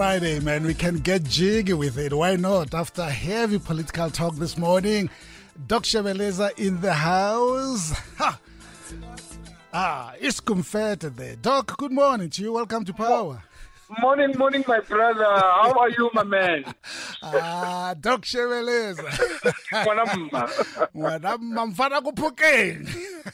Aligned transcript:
Friday, 0.00 0.40
man. 0.40 0.64
We 0.64 0.72
can 0.72 0.96
get 1.00 1.24
jiggy 1.24 1.74
with 1.74 1.98
it. 1.98 2.14
Why 2.14 2.36
not? 2.36 2.72
After 2.72 3.04
heavy 3.04 3.58
political 3.58 4.08
talk 4.08 4.34
this 4.36 4.56
morning, 4.56 5.10
Doc 5.66 5.82
Shebeleza 5.82 6.58
in 6.58 6.80
the 6.80 6.94
house. 6.94 7.90
Ha! 8.16 8.40
Ah, 9.74 10.14
it's 10.18 10.40
confetti 10.40 11.10
there. 11.10 11.36
Doc, 11.36 11.76
good 11.76 11.92
morning 11.92 12.30
to 12.30 12.40
you. 12.42 12.54
Welcome 12.54 12.86
to 12.86 12.94
Power. 12.94 13.42
Morning, 13.98 14.32
morning, 14.38 14.62
my 14.68 14.78
brother. 14.80 15.24
How 15.24 15.72
are 15.76 15.90
you, 15.90 16.10
my 16.14 16.22
man? 16.22 16.64
Ah, 17.22 17.94
Doc 18.00 18.22
Shebeleza. 18.24 19.02
Mwanamma. 19.84 20.48
Ngwana 20.96 21.66
mfana 21.66 22.00
kuphukeni. 22.00 22.88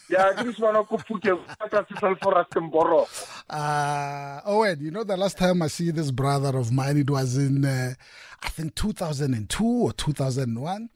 Ya, 0.08 0.34
ke 0.34 0.52
swana 0.52 0.82
ko 0.82 0.98
phuke 0.98 1.30
ka 1.70 1.84
sesal 1.88 2.16
forest 2.16 2.56
mboro. 2.56 3.06
Ah, 3.50 4.42
Owen, 4.46 4.78
you 4.80 4.90
know 4.90 5.04
the 5.04 5.16
last 5.16 5.38
time 5.38 5.62
I 5.62 5.68
see 5.68 5.92
this 5.92 6.10
brother 6.10 6.58
of 6.58 6.72
mine, 6.72 6.96
it 6.96 7.10
was 7.10 7.36
in, 7.36 7.64
uh, 7.64 7.94
I 8.42 8.48
think 8.48 8.74
2002 8.74 9.64
or 9.64 9.92
2001. 9.92 10.88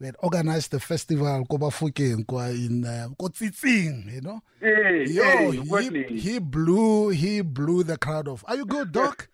We 0.00 0.06
had 0.06 0.16
organized 0.20 0.72
the 0.72 0.80
festival 0.80 1.44
ko 1.46 1.58
Bafokeng 1.58 2.26
kwa 2.26 2.50
in 2.50 2.84
uh, 2.84 3.08
ko 3.18 3.28
Tsitsing, 3.28 4.12
you 4.14 4.20
know. 4.20 4.42
Eh, 4.62 5.04
Yo, 5.06 5.50
he, 5.50 6.18
he 6.18 6.38
blew 6.38 7.10
he 7.10 7.40
blew 7.42 7.84
the 7.84 7.96
crowd 7.96 8.28
off. 8.28 8.44
Are 8.46 8.56
you 8.56 8.66
good, 8.66 8.92
Doc? 8.98 9.28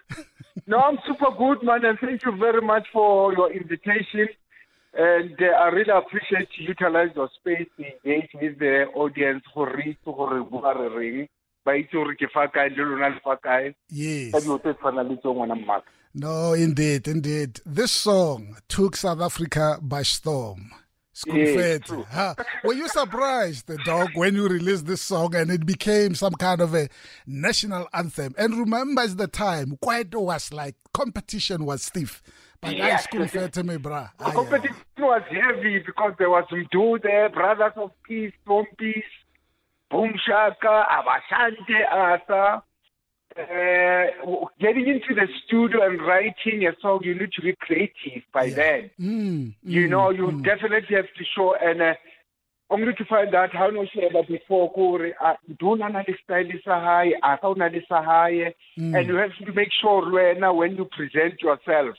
No, 0.67 0.79
I'm 0.79 0.99
super 1.07 1.31
good, 1.37 1.63
man, 1.63 1.85
and 1.85 1.99
thank 1.99 2.25
you 2.25 2.33
very 2.37 2.61
much 2.61 2.87
for 2.93 3.33
your 3.33 3.53
invitation. 3.53 4.29
And 4.93 5.41
uh, 5.41 5.57
I 5.57 5.69
really 5.69 5.93
appreciate 5.93 6.49
you 6.59 6.69
utilize 6.69 7.11
your 7.15 7.29
space 7.39 7.69
to 7.79 7.85
engage 7.85 8.31
with 8.35 8.59
the 8.59 8.87
audience 8.95 9.45
go 9.55 9.65
reach 9.65 9.97
gore 10.05 10.43
bua 10.43 10.75
re 10.75 10.89
reng 10.89 11.29
ba 11.65 11.73
itse 11.79 11.93
gore 11.93 12.17
ke 12.17 12.27
fa 12.33 12.49
kae 12.49 12.69
le 12.75 12.83
lona 12.83 13.09
le 13.15 13.21
fa 13.23 13.37
kae 13.37 13.71
ka 13.71 13.79
yes. 13.89 14.33
Dilo 16.15 16.55
tse 16.55 16.55
tshwana 16.55 16.55
le 16.55 16.55
tse 16.55 16.55
ngwana 16.55 16.55
mmaka 16.55 16.55
No, 16.55 16.55
indeed, 16.55 17.09
indeed. 17.09 17.61
This 17.67 17.93
song 17.93 18.57
took 18.69 18.97
South 18.97 19.21
Africa 19.21 19.79
by 19.81 20.03
storm. 20.03 20.73
Yes. 21.27 21.81
Huh? 22.11 22.35
Were 22.65 22.73
you 22.73 22.89
surprised, 22.89 23.67
the 23.67 23.77
dog, 23.85 24.09
when 24.15 24.35
you 24.35 24.49
released 24.49 24.87
this 24.87 25.03
song 25.03 25.35
and 25.35 25.51
it 25.51 25.67
became 25.67 26.15
some 26.15 26.33
kind 26.33 26.61
of 26.61 26.75
a 26.75 26.89
national 27.27 27.89
anthem? 27.93 28.35
And 28.39 28.59
remember, 28.59 29.07
the 29.07 29.29
time, 29.29 29.77
quite 29.83 30.15
was 30.15 30.53
like 30.53 30.77
competition 30.95 31.67
was 31.67 31.83
stiff. 31.83 32.23
But 32.61 32.71
I 32.71 32.73
Yes. 32.73 33.07
S'kumfete 33.07 33.65
me, 33.65 33.77
bra. 33.77 34.09
The 34.19 34.25
competition 34.25 34.77
was 34.99 35.23
heavy 35.31 35.81
because 35.81 36.15
there 36.19 36.31
was 36.31 36.45
Mdu 36.51 37.03
there, 37.03 37.29
Brothers 37.29 37.73
of 37.77 37.91
Peace, 38.03 38.33
Storm 38.43 38.67
Peace, 38.79 39.05
Boom 39.91 40.15
Shaka, 40.27 40.87
Abashante, 40.91 41.93
Asa. 41.93 42.63
Uh, 43.39 44.47
getting 44.59 44.89
into 44.89 45.15
the 45.15 45.27
studio 45.47 45.87
and 45.87 46.01
writing 46.03 46.67
a 46.67 46.73
song, 46.81 47.01
you 47.05 47.15
need 47.15 47.33
to 47.33 47.41
be 47.43 47.55
creative 47.61 48.23
by 48.33 48.51
then. 48.51 48.91
Mm, 49.01 49.55
You 49.63 49.87
mm, 49.87 49.89
know, 49.89 50.11
you 50.11 50.27
mm. 50.27 50.45
definitely 50.45 50.97
have 50.97 51.07
to 51.17 51.25
show 51.35 51.55
and 51.55 51.81
uh, 51.81 51.95
only 52.71 52.93
to 52.95 53.05
find 53.05 53.35
out 53.35 53.55
how 53.55 53.69
no 53.69 53.85
share 53.87 54.11
that 54.13 54.29
before 54.29 54.73
kore 54.73 55.13
do 55.59 55.77
not 55.77 55.93
na 55.93 56.03
le 56.07 56.15
style 56.25 56.51
sa 56.65 56.81
hae 56.81 57.13
a 57.23 57.37
ka 57.39 57.51
una 57.51 57.69
le 57.69 57.81
sa 57.89 58.03
hae 58.03 58.55
Mm. 58.79 58.95
and 58.97 59.09
you 59.09 59.17
have 59.17 59.35
to 59.45 59.53
make 59.53 59.71
sure 59.81 60.03
wena 60.11 60.55
when 60.55 60.77
you 60.77 60.85
present 60.87 61.41
yourself 61.43 61.97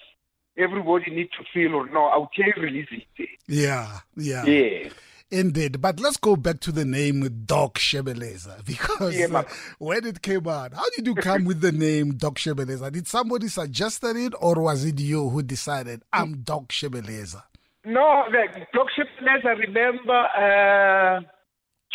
everybody 0.57 1.11
needs 1.11 1.31
to 1.31 1.43
feel 1.53 1.75
or 1.75 1.89
no 1.89 2.05
I'll 2.05 2.29
release 2.57 2.87
it 2.91 3.29
Yeah, 3.47 3.99
yeah. 4.15 4.43
yeah 4.45 4.89
Indeed, 5.31 5.79
but 5.81 5.99
let's 5.99 6.17
go 6.17 6.35
back 6.35 6.59
to 6.61 6.71
the 6.71 6.83
name 6.83 7.43
Doc 7.45 7.75
Shebeleza 7.79 8.65
because 8.65 9.15
Yeah, 9.17 9.27
uh, 9.33 9.43
when 9.79 10.05
it 10.05 10.21
came 10.21 10.47
out, 10.47 10.73
how 10.73 10.83
did 10.95 11.07
you 11.07 11.15
come 11.15 11.45
with 11.45 11.61
the 11.61 11.71
name 11.71 12.15
Doc 12.15 12.35
Shebeleza? 12.35 12.91
Did 12.91 13.07
somebody 13.07 13.47
suggested 13.47 14.17
it, 14.17 14.33
or 14.41 14.61
was 14.61 14.83
it 14.83 14.99
you 14.99 15.29
who 15.29 15.41
decided 15.41 16.03
I'm 16.11 16.41
Doc 16.43 16.67
Shebeleza? 16.69 17.43
no 17.85 18.25
the. 18.31 18.67
Shepnes, 18.95 19.45
I 19.45 19.51
remember 19.51 20.19
uh 20.37 21.21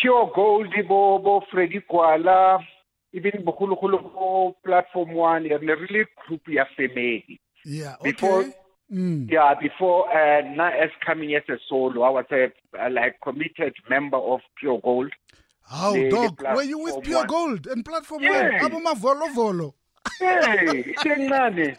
Pure 0.00 0.32
Gold 0.34 0.74
bo 0.88 1.18
bo 1.18 1.42
Freddie 1.50 1.82
Gwala 1.91 2.58
even 3.12 3.44
go 4.00 4.56
platform 4.64 5.12
one 5.12 5.44
re 5.44 5.58
ne 5.58 5.72
re 5.72 5.86
le 5.91 6.04
group 6.26 6.42
ya 6.48 6.64
family 6.76 7.41
Yeah, 7.64 7.94
okay. 8.00 8.12
Before- 8.12 8.44
Mm, 8.92 9.30
Yeah, 9.30 9.54
before 9.60 10.08
uh, 10.10 10.42
now 10.54 10.69
as 10.69 10.91
coming 11.04 11.34
as 11.34 11.42
a 11.48 11.58
solo, 11.69 12.02
I 12.02 12.10
was 12.10 12.24
a, 12.30 12.52
a 12.78 12.88
like 12.91 13.16
committed 13.22 13.74
member 13.91 14.16
of 14.19 14.41
Pure 14.60 14.80
Gold. 14.84 15.12
How 15.69 15.92
the- 15.92 16.08
the 16.38 16.54
Were 16.54 16.62
you 16.62 16.78
with 16.78 17.02
Pure 17.02 17.19
one. 17.19 17.26
Gold 17.26 17.66
and 17.66 17.84
Platform 17.84 18.22
Yeah. 18.22 18.62
One? 18.62 18.70
Aboma 18.70 18.97
Volo 18.97 19.26
Volo. 19.34 19.74
Hey, 20.20 20.94
itencane. 20.94 21.76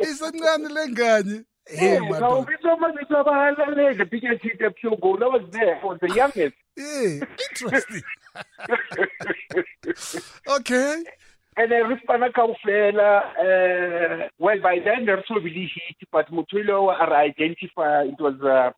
Isancane 0.00 0.68
lengane. 0.70 1.44
Hey, 1.66 1.94
Yeah, 1.94 2.08
now 2.08 2.20
dog. 2.20 2.48
we 2.48 2.54
we 2.54 2.58
saw 2.62 3.24
the 3.98 4.04
biggest 4.08 4.42
hit 4.42 4.60
of 4.62 4.74
Pure 4.76 4.96
Gold. 5.02 5.22
I 5.22 5.26
was 5.26 5.42
there. 5.50 5.80
Was 5.82 5.98
the 6.00 6.14
youngest. 6.14 6.54
Yeah, 6.76 7.24
interesting. 7.50 8.02
okay. 10.48 11.02
And 11.58 11.72
then 11.72 11.82
Rispana 11.90 12.30
Kaufela, 12.32 13.18
uh, 13.34 14.28
well, 14.38 14.60
by 14.62 14.78
then 14.78 15.08
so 15.26 15.34
really 15.34 15.68
hit, 15.74 16.08
but 16.12 16.30
Mutulo 16.30 16.86
are 16.86 17.12
identify 17.12 18.04
it 18.04 18.20
was 18.20 18.40
uh, 18.42 18.70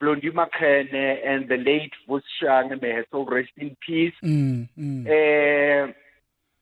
Blondie 0.00 0.30
Makhene 0.30 1.26
and 1.26 1.48
the 1.48 1.56
late 1.56 1.90
Vushang, 2.08 2.80
may 2.80 2.92
her 2.92 3.04
soul 3.10 3.26
rest 3.26 3.50
in 3.56 3.76
peace. 3.84 4.14
Mm, 4.24 4.68
mm. 4.78 5.06
uh, 5.08 5.92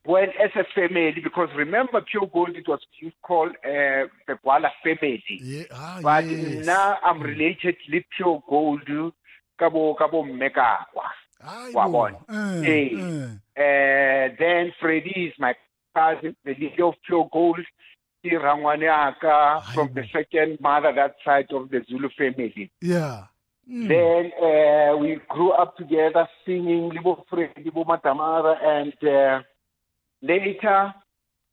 well, 0.06 0.26
as 0.42 0.50
a 0.56 0.64
family, 0.74 1.20
because 1.22 1.50
remember, 1.54 2.00
Pure 2.00 2.30
Gold, 2.32 2.56
it 2.56 2.66
was 2.66 2.80
called 3.22 3.50
uh, 3.62 4.08
the 4.26 4.38
Gwala 4.42 4.70
family. 4.82 5.22
Yeah, 5.28 5.64
ah, 5.70 5.98
But 6.02 6.24
yes. 6.24 6.64
now 6.64 6.96
I'm 7.04 7.20
related 7.20 7.76
to 7.90 8.00
Pure 8.16 8.42
Gold, 8.48 8.88
Kabo 9.60 9.94
Kabo 9.98 10.24
Megawa. 10.24 11.10
Ay, 11.42 11.70
Wa 11.72 11.88
bo. 11.88 12.06
Eh, 12.06 12.62
Hey. 12.62 12.90
eh. 12.94 13.28
Uh, 13.56 14.34
then 14.38 14.72
Freddie 14.80 15.28
is 15.28 15.34
my 15.38 15.54
cousin, 15.94 16.36
the 16.44 16.54
of 16.82 16.94
Pure 17.06 17.28
Gold. 17.32 17.60
He 18.22 18.30
Rangwaniaka 18.30 19.62
from 19.74 19.90
the 19.94 20.04
second 20.12 20.58
mother, 20.60 20.92
that 20.92 21.14
side 21.24 21.52
of 21.52 21.70
the 21.70 21.84
Zulu 21.88 22.08
family. 22.18 22.70
Yeah. 22.80 23.24
Mm. 23.70 23.88
Then 23.88 24.32
uh, 24.42 24.96
we 24.96 25.20
grew 25.28 25.52
up 25.52 25.76
together 25.76 26.26
singing 26.44 26.88
Libo 26.88 27.24
Fred, 27.30 27.50
Libo 27.64 27.84
Matamara, 27.84 28.56
and 28.64 28.94
uh, 29.08 29.42
later 30.22 30.92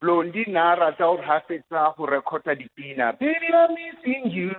Blondie 0.06 0.46
Nara 0.48 0.96
Zaur 1.00 1.20
Hafetza 1.30 1.94
who 1.98 2.06
recorded 2.06 2.60
the 2.60 2.68
Pina. 2.78 3.14
Baby, 3.20 3.48
I'm 3.62 3.72
missing 3.74 4.24
you. 4.38 4.52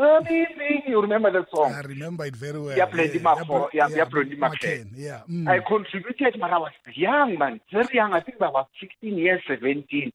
I'm 0.00 0.22
missing 0.24 0.82
you. 0.86 1.00
Remember 1.02 1.30
that 1.30 1.46
song? 1.54 1.72
I 1.74 1.80
remember 1.80 2.24
it 2.24 2.36
very 2.36 2.58
well. 2.58 2.76
Yeah, 2.76 2.86
Blondie 2.86 3.18
Mafo- 3.20 3.68
yeah, 3.74 3.88
yeah, 3.88 4.04
Blondie 4.06 4.36
Makhene, 4.36 4.88
Yeah. 4.96 5.20
Mm. 5.28 5.46
I 5.48 5.58
contributed 5.60 6.40
when 6.40 6.50
I 6.50 6.58
was 6.58 6.72
young, 6.94 7.36
man. 7.38 7.60
Very 7.70 7.94
young. 8.00 8.14
I 8.14 8.20
think 8.20 8.40
I 8.40 8.48
was 8.48 8.66
16 8.80 9.18
years, 9.18 9.42
17. 9.46 10.10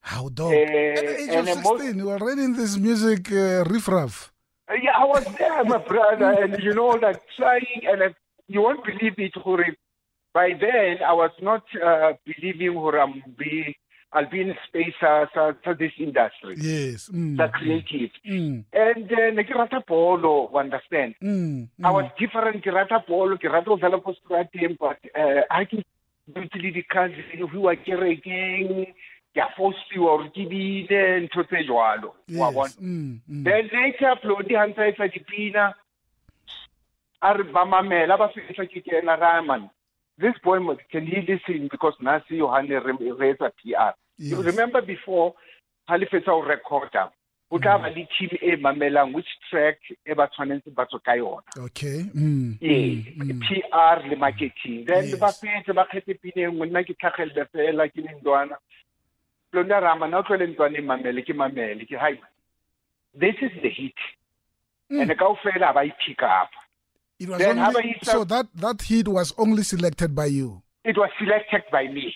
How 0.00 0.28
dog? 0.30 0.54
Eh, 0.54 0.94
At 0.96 1.04
the 1.04 1.20
age 1.22 1.28
of 1.40 1.46
a 1.48 1.54
mo- 1.62 1.76
16, 1.76 1.98
you 1.98 2.06
were 2.06 2.18
already 2.18 2.44
in 2.44 2.54
this 2.60 2.78
music 2.78 3.22
uh, 3.30 3.64
riffraff. 3.72 4.32
Uh, 4.70 4.74
Yeah, 4.86 4.96
I 4.96 5.04
was 5.04 5.24
there, 5.38 5.64
my 5.64 5.78
brother, 5.92 6.30
and 6.44 6.52
you 6.66 6.72
know, 6.78 6.90
like 7.06 7.20
trying, 7.36 7.82
and 7.90 8.00
uh, 8.02 8.08
you 8.54 8.60
won't 8.62 8.82
believe 8.90 9.16
it, 9.18 9.34
Huri. 9.44 9.70
By 10.32 10.48
then, 10.64 10.92
I 11.10 11.12
was 11.22 11.32
not 11.42 11.64
uh, 11.88 12.12
believing 12.24 12.72
Huri, 12.82 12.98
I'm 13.04 13.14
be, 13.36 13.76
I'll 14.12 14.28
be 14.28 14.40
in 14.40 14.54
space 14.66 14.94
uh, 15.02 15.26
so, 15.32 15.54
so 15.64 15.74
this 15.74 15.92
industry, 15.98 16.56
Yes. 16.58 17.08
Mm. 17.08 17.36
the 17.36 17.48
creative. 17.48 18.10
Mm. 18.28 18.64
And 18.72 19.12
uh, 19.12 19.30
ne 19.30 19.44
ke 19.44 19.54
rata 19.54 19.80
polo, 19.86 20.50
understand? 20.54 21.14
Mm. 21.22 21.68
I 21.84 21.90
was 21.92 22.06
mm. 22.06 22.18
different, 22.18 22.64
ke 22.64 22.74
rata 22.74 23.04
polo, 23.06 23.36
ke 23.36 23.44
rata 23.44 23.70
ho 23.70 23.76
dlala 23.76 24.02
ko 24.02 24.14
strateng, 24.18 24.76
but 24.78 24.98
uh, 25.14 25.42
I 25.50 25.64
can 25.64 25.84
dutse 26.32 26.58
le 26.60 26.72
di-cousin 26.72 27.46
who 27.52 27.68
are 27.68 27.76
kerekeng, 27.76 28.92
ke 29.34 29.38
a 29.38 29.46
forciwa 29.56 30.16
gore 30.18 30.30
ke 30.34 30.44
bine 30.50 31.02
ntho 31.26 31.44
tse 31.46 31.62
jwalo 31.68 32.14
wa 32.34 32.50
bona 32.50 32.74
Mm, 32.80 33.20
mm. 33.30 33.44
then 33.44 33.70
later 33.72 34.16
Blondie 34.22 34.56
ha 34.58 34.66
ntse 34.66 34.90
etsa 34.90 35.06
dipina 35.06 35.72
a 37.22 37.32
re 37.34 37.44
ba 37.52 37.64
mamela 37.64 38.18
ba 38.18 38.28
fihla 38.34 38.66
ke 38.66 38.82
kena 38.82 39.14
ra 39.20 39.40
man 39.42 39.70
this 40.20 40.34
boy 40.44 40.58
can 40.90 41.06
he 41.06 41.20
listen? 41.26 41.68
Because 41.70 41.94
nasi 42.00 42.38
Johanne 42.38 42.68
re 42.68 42.92
re 43.18 43.34
etsa 43.34 43.50
PR 43.62 43.94
you 44.18 44.42
remember 44.42 44.82
before 44.82 45.34
ha 45.88 45.96
le 45.96 46.06
fetsa 46.06 46.28
ho 46.28 46.42
recorder 46.42 47.08
o 47.50 47.58
tla 47.58 47.78
ba 47.78 47.88
le 47.88 48.06
team 48.16 48.30
e 48.40 48.56
mamelang 48.56 49.12
which 49.14 49.30
track 49.50 49.78
e 50.06 50.14
ba 50.14 50.28
tshwanetse 50.28 50.74
ba 50.74 50.86
tswa 50.86 51.00
ka 51.02 51.12
yona. 51.12 51.42
Okay. 51.58 52.04
Mm, 52.14 52.58
yeah 52.60 53.00
mm, 53.16 53.32
mm. 53.32 53.40
PR 53.48 54.08
le 54.08 54.16
marketing. 54.16 54.84
Then 54.86 55.08
Yes. 55.08 55.18
ba 55.18 55.32
fetse 55.32 55.74
ba 55.74 55.86
kgethe 55.90 56.14
pine 56.22 56.46
nngwe 56.46 56.70
nna 56.70 56.84
ke 56.84 56.94
tlhagelbe 56.94 57.44
fela 57.52 57.88
ke 57.88 58.00
le 58.06 58.14
ntwana. 58.20 58.56
Blondie 59.52 59.80
rama 59.80 60.06
na 60.06 60.18
o 60.18 60.22
tlwele 60.22 60.46
ntwana 60.46 60.78
e 60.78 60.82
mamele? 60.82 61.26
Ke 61.26 61.34
mamele 61.34 61.88
ke 61.88 61.98
hi 61.98 62.14
this 63.14 63.34
is 63.42 63.50
the 63.62 63.68
hit. 63.68 63.98
Mm. 64.90 65.02
and 65.02 65.10
kaofela 65.18 65.66
ha 65.66 65.72
ba 65.72 65.82
e 65.84 65.92
pick 66.04 66.22
up 66.22 66.50
It 67.20 67.28
was 67.28 67.38
Then 67.38 67.58
only, 67.58 67.96
so 68.02 68.24
that 68.24 68.46
that 68.56 68.80
hit 68.82 69.06
was 69.06 69.32
only 69.38 69.62
selected 69.62 70.14
by 70.14 70.26
you. 70.26 70.62
it 70.84 70.96
was 70.96 71.10
selected 71.18 71.62
by 71.70 71.86
me 71.88 72.12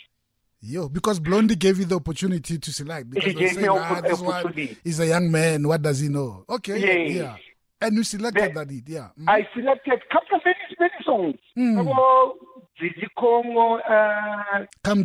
Yo, 0.67 0.89
because 0.89 1.21
Blondie 1.21 1.57
gave 1.57 1.79
you 1.79 1.85
the 1.85 1.97
opportunity 1.97 2.59
to 2.59 2.73
select. 2.73 3.11
Because 3.11 3.27
He 3.33 3.35
gave 3.35 3.59
me 3.61 3.69
ah, 3.69 4.01
this 4.01 4.19
one 4.21 4.47
opportunity. 4.47 4.79
is 4.83 4.99
a 4.99 5.07
young 5.07 5.31
man. 5.31 5.69
What 5.69 5.83
does 5.83 6.01
he 6.01 6.09
know? 6.09 6.47
Okay. 6.49 6.79
Yes. 6.79 7.11
Yeah. 7.13 7.37
And 7.83 7.97
you 7.99 8.03
selected 8.03 8.55
that 8.55 8.71
hit. 8.71 8.89
Yeah. 8.89 9.09
Mm. 9.21 9.29
I 9.29 9.47
selected 9.55 10.01
couple 10.11 10.37
of 10.39 10.43
very 10.43 10.57
many 10.81 10.95
songs 11.05 11.35
Mm. 11.59 12.33
Gigi 12.81 13.07
Congo 13.19 13.77
uh. 13.77 14.65
Come 14.83 15.05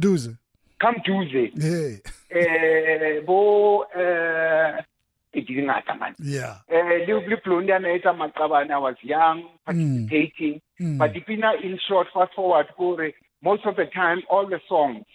Tuesday 1.03 1.51
Yeah. 1.55 1.97
eh 2.31 3.19
bo 3.27 3.83
eh 3.93 4.79
e 5.33 5.41
di 5.41 5.61
ngata 5.61 5.93
man 5.99 6.15
Yeah. 6.19 6.57
eh 6.67 7.05
le 7.05 7.21
le 7.27 7.37
Blondie 7.43 7.73
ana 7.75 7.89
etsa 7.89 8.13
maqabane 8.13 8.71
I 8.71 8.77
was 8.77 8.95
young 9.03 9.43
participating 9.65 10.61
Mm. 10.79 10.97
but 10.97 11.11
dipina 11.13 11.53
in 11.61 11.77
short 11.87 12.07
fast 12.13 12.33
forward 12.33 12.67
gore 12.77 13.11
most 13.43 13.65
of 13.65 13.75
the 13.75 13.85
time 13.85 14.23
all 14.29 14.47
the 14.47 14.59
songs 14.67 15.05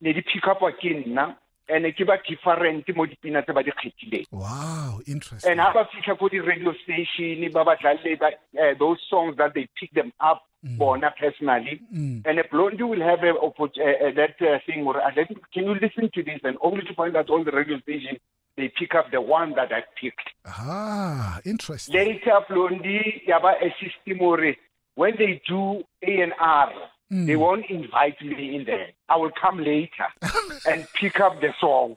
ne 0.00 0.12
di 0.12 0.22
pick 0.22 0.46
up 0.46 0.62
again 0.62 1.02
nna 1.06 1.34
and 1.68 1.84
ke 1.98 2.06
ba 2.06 2.16
different 2.28 2.86
mo 2.96 3.04
dipina 3.06 3.42
tse 3.42 3.52
ba 3.52 3.62
di 3.62 3.70
kgethileng 3.74 4.26
Wow. 4.30 5.00
Interesting. 5.06 5.50
and 5.50 5.60
ha 5.60 5.72
ba 5.74 5.84
fitlha 5.92 6.16
ko 6.18 6.28
di-radio 6.28 6.72
station 6.84 7.42
ba 7.52 7.64
ba 7.64 7.74
dlalle 7.82 8.16
ba 8.22 8.30
uh, 8.32 8.72
those 8.78 9.02
songs 9.10 9.36
that 9.36 9.52
they 9.54 9.66
pick 9.74 9.90
them 9.92 10.12
up 10.20 10.46
bona 10.78 11.10
personally 11.18 11.76
Mm. 11.92 12.22
and 12.24 12.38
a 12.38 12.44
blondie 12.50 12.82
will 12.86 13.02
have 13.02 13.22
a, 13.26 13.34
uh, 13.34 13.50
uh, 13.50 14.10
that 14.14 14.38
uh, 14.40 14.58
thing 14.64 14.84
where 14.86 15.02
uh, 15.02 15.10
can 15.52 15.64
you 15.66 15.74
listen 15.74 16.08
to 16.14 16.22
this 16.22 16.40
and 16.44 16.56
only 16.62 16.82
to 16.86 16.94
find 16.94 17.16
out 17.16 17.28
all 17.28 17.42
the 17.44 17.50
radio 17.60 17.78
stations 17.82 18.18
they 18.58 18.68
pick 18.78 18.94
up 18.94 19.10
the 19.10 19.20
one 19.20 19.50
that 19.54 19.70
I 19.72 19.82
picked 20.00 20.28
Ah, 20.46 21.40
interesting. 21.44 21.94
later 21.94 22.38
blondie 22.48 23.22
yaba 23.28 23.52
a 23.62 23.70
system 23.82 24.18
where 24.26 24.54
when 24.96 25.14
they 25.16 25.40
do 25.48 25.82
A&R 26.02 26.70
they 27.10 27.36
won't 27.36 27.64
invite 27.70 28.20
me 28.20 28.56
in 28.56 28.64
there 28.66 28.88
I 29.08 29.16
will 29.16 29.30
come 29.40 29.58
later 29.58 30.08
and 30.68 30.86
pick 31.00 31.20
up 31.20 31.40
the 31.40 31.54
song 31.60 31.96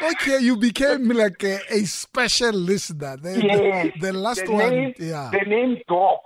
okay, 0.00 0.38
you 0.40 0.56
became 0.56 1.08
like 1.08 1.42
a, 1.42 1.58
a 1.70 1.80
special 1.84 2.52
listener. 2.52 3.16
The, 3.16 3.32
Yes. 3.44 3.92
the, 4.00 4.06
the 4.06 4.12
last 4.12 4.44
the 4.46 4.52
one. 4.52 4.70
name, 4.70 4.94
yeah. 4.98 5.30
the 5.32 5.44
name 5.50 5.78
Doc 5.88 6.20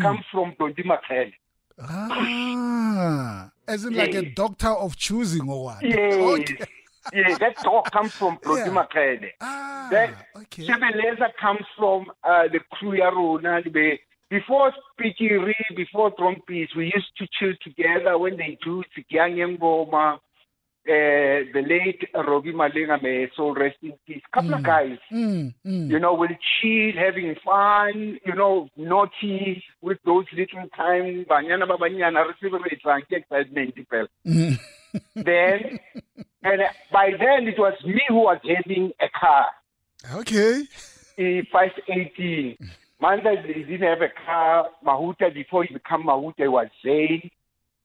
comes 0.00 0.24
from 0.32 0.54
Blondie 0.58 0.82
Makhene. 0.82 1.32
Ah, 1.78 3.50
as 3.68 3.84
in 3.84 3.94
like 3.94 4.14
a 4.14 4.30
doctor 4.30 4.68
of 4.70 4.96
choosing 4.96 5.48
or 5.48 5.64
what? 5.64 5.82
Yes. 5.82 6.14
Okay. 6.14 6.56
Yes, 7.12 7.38
that 7.38 7.56
Doc 7.62 7.90
comes 7.92 8.12
from 8.12 8.38
Blondie 8.42 8.70
Yeah. 8.70 9.30
Ah, 9.40 9.88
Then 9.90 10.14
okay. 10.36 10.66
Shebeleza 10.66 11.28
comes 11.40 11.64
from 11.76 12.06
uh, 12.24 12.48
the 12.52 12.60
crew 12.72 12.94
ya 12.94 13.08
rona 13.10 13.62
libe- 13.62 13.98
before 14.28 14.72
Pikiri, 15.00 15.54
before 15.76 16.10
Trompies, 16.16 16.74
we 16.76 16.86
used 16.94 17.12
to 17.18 17.26
chill 17.38 17.52
together 17.62 18.18
when 18.18 18.36
they 18.36 18.58
do 18.64 18.82
Tsikyang 18.92 19.56
Ngoma, 19.58 20.14
uh, 20.14 20.18
the 20.88 21.62
late 21.66 22.08
Robbie 22.12 22.52
Malinga, 22.52 23.00
may 23.02 23.28
soul 23.36 23.54
rest 23.54 23.76
in 23.82 23.92
peace. 24.06 24.22
Couple 24.34 24.54
of 24.54 24.64
guys, 24.64 24.98
Mm, 25.12 25.54
mm. 25.64 25.88
you 25.90 25.98
know, 26.00 26.14
will 26.14 26.28
chill, 26.60 26.92
having 26.98 27.36
fun, 27.44 28.18
you 28.24 28.34
know, 28.34 28.68
naughty 28.76 29.62
with 29.80 29.98
those 30.04 30.26
little 30.32 30.68
time, 30.76 31.24
banyana 31.30 31.66
ba 31.68 31.76
banyana, 31.78 32.24
receive 32.26 32.52
excitement. 33.12 33.74
Mm. 34.26 34.58
then 35.14 35.78
and 36.48 36.60
by 36.92 37.10
then 37.22 37.40
it 37.52 37.58
was 37.58 37.74
me 37.84 38.00
who 38.08 38.20
was 38.30 38.38
having 38.54 38.92
a 39.00 39.08
car 39.20 39.46
Okay. 40.20 40.62
a 41.18 41.42
518 41.52 42.56
Manda 43.00 43.36
didn't 43.42 43.82
have 43.82 44.00
a 44.00 44.08
car 44.24 44.68
Mahuta 44.86 45.32
before 45.34 45.64
he 45.64 45.74
became 45.74 46.04
Mahuta 46.04 46.46
was 46.50 46.68
Zane 46.84 47.30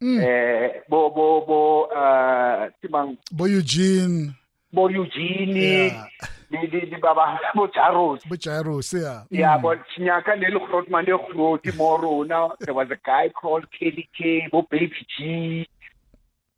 Mm. 0.03 0.17
uh, 0.17 0.79
bo 0.89 1.11
bo 1.11 1.45
bo 1.45 1.83
uh 1.93 2.69
timang 2.81 3.17
Boy 3.31 3.49
Eugene, 3.53 4.33
bo 4.73 4.87
Eugene 4.89 5.55
Yeah. 5.55 6.07
di 6.49 6.95
baba 6.99 7.37
bo 7.53 7.67
Bujaros, 7.67 8.93
yeah. 8.99 9.23
yeah 9.29 9.57
Mm. 9.57 9.61
but 9.61 9.77
Chinyaka 9.93 10.33
le 10.41 10.57
Grotman 10.65 11.05
le 11.05 11.17
Groti 11.29 11.69
tomorrow 11.69 12.23
now 12.23 12.53
there 12.65 12.73
was 12.73 12.87
a 12.89 12.97
guy 13.05 13.29
called 13.29 13.65
Kelly 13.77 14.09
K 14.17 14.47
bo 14.51 14.65
Baby 14.71 15.05
G 15.17 15.67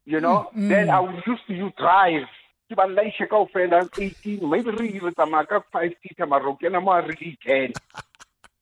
you 0.05 0.19
know 0.19 0.49
Mm, 0.55 0.63
mm. 0.63 0.69
then 0.69 0.89
I 0.89 0.99
was 0.99 1.21
used 1.27 1.45
to 1.47 1.53
you 1.53 1.71
drive 1.77 2.27
ke 2.69 2.75
ba 2.75 2.87
ka 3.31 3.37
ofela 3.43 3.89
18 3.97 4.49
maybe 4.49 4.71
re 4.71 4.87
ile 4.99 5.11
tsamaya 5.11 5.47
ka 5.47 5.59
5 5.71 5.95
seater 6.03 6.27
maro 6.27 6.55
ke 6.55 6.69
na 6.71 6.79
mo 6.79 6.91
a 6.91 7.01
re 7.01 7.15
di 7.15 7.37
10 7.45 7.73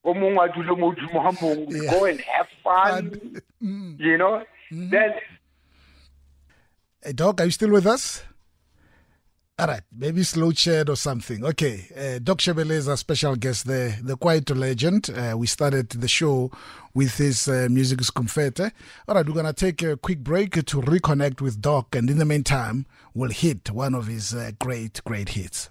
o 0.03 0.13
mongwe 0.13 0.45
a 0.45 0.53
dule 0.53 0.73
mo 0.77 0.91
godimo 0.91 1.21
ga 1.23 1.31
mongwe 1.41 1.81
Yeah. 1.83 1.91
go 1.91 2.05
and 2.05 2.21
have 2.21 2.49
fun 2.63 3.11
Mm. 3.61 3.95
you 3.99 4.17
know 4.17 4.43
then 4.71 5.13
Hey, 7.03 7.13
Doc, 7.13 7.41
are 7.41 7.45
you 7.45 7.51
still 7.51 7.71
with 7.71 7.87
us? 7.87 8.23
All 9.61 9.67
right, 9.67 9.83
maybe 9.95 10.23
slow 10.23 10.51
chat 10.51 10.89
or 10.89 10.95
something. 10.95 11.45
Okay, 11.45 11.85
uh, 11.95 12.17
Doc 12.17 12.39
Chevele 12.39 12.71
is 12.71 12.87
our 12.87 12.97
special 12.97 13.35
guest 13.35 13.67
there, 13.67 13.95
the 14.01 14.17
quiet 14.17 14.49
legend. 14.49 15.11
Uh, 15.11 15.35
we 15.37 15.45
started 15.45 15.87
the 15.87 16.07
show 16.07 16.49
with 16.95 17.15
his 17.17 17.47
uh, 17.47 17.67
music 17.69 18.01
is 18.01 18.09
confete. 18.09 18.59
All 18.59 19.13
right, 19.13 19.23
we're 19.23 19.35
going 19.35 19.45
to 19.45 19.53
take 19.53 19.83
a 19.83 19.97
quick 19.97 20.23
break 20.23 20.53
to 20.53 20.81
reconnect 20.81 21.41
with 21.41 21.61
Doc, 21.61 21.93
and 21.93 22.09
in 22.09 22.17
the 22.17 22.25
meantime, 22.25 22.87
we'll 23.13 23.29
hit 23.29 23.69
one 23.69 23.93
of 23.93 24.07
his 24.07 24.33
uh, 24.33 24.49
great, 24.57 24.99
great 25.03 25.29
hits. 25.29 25.69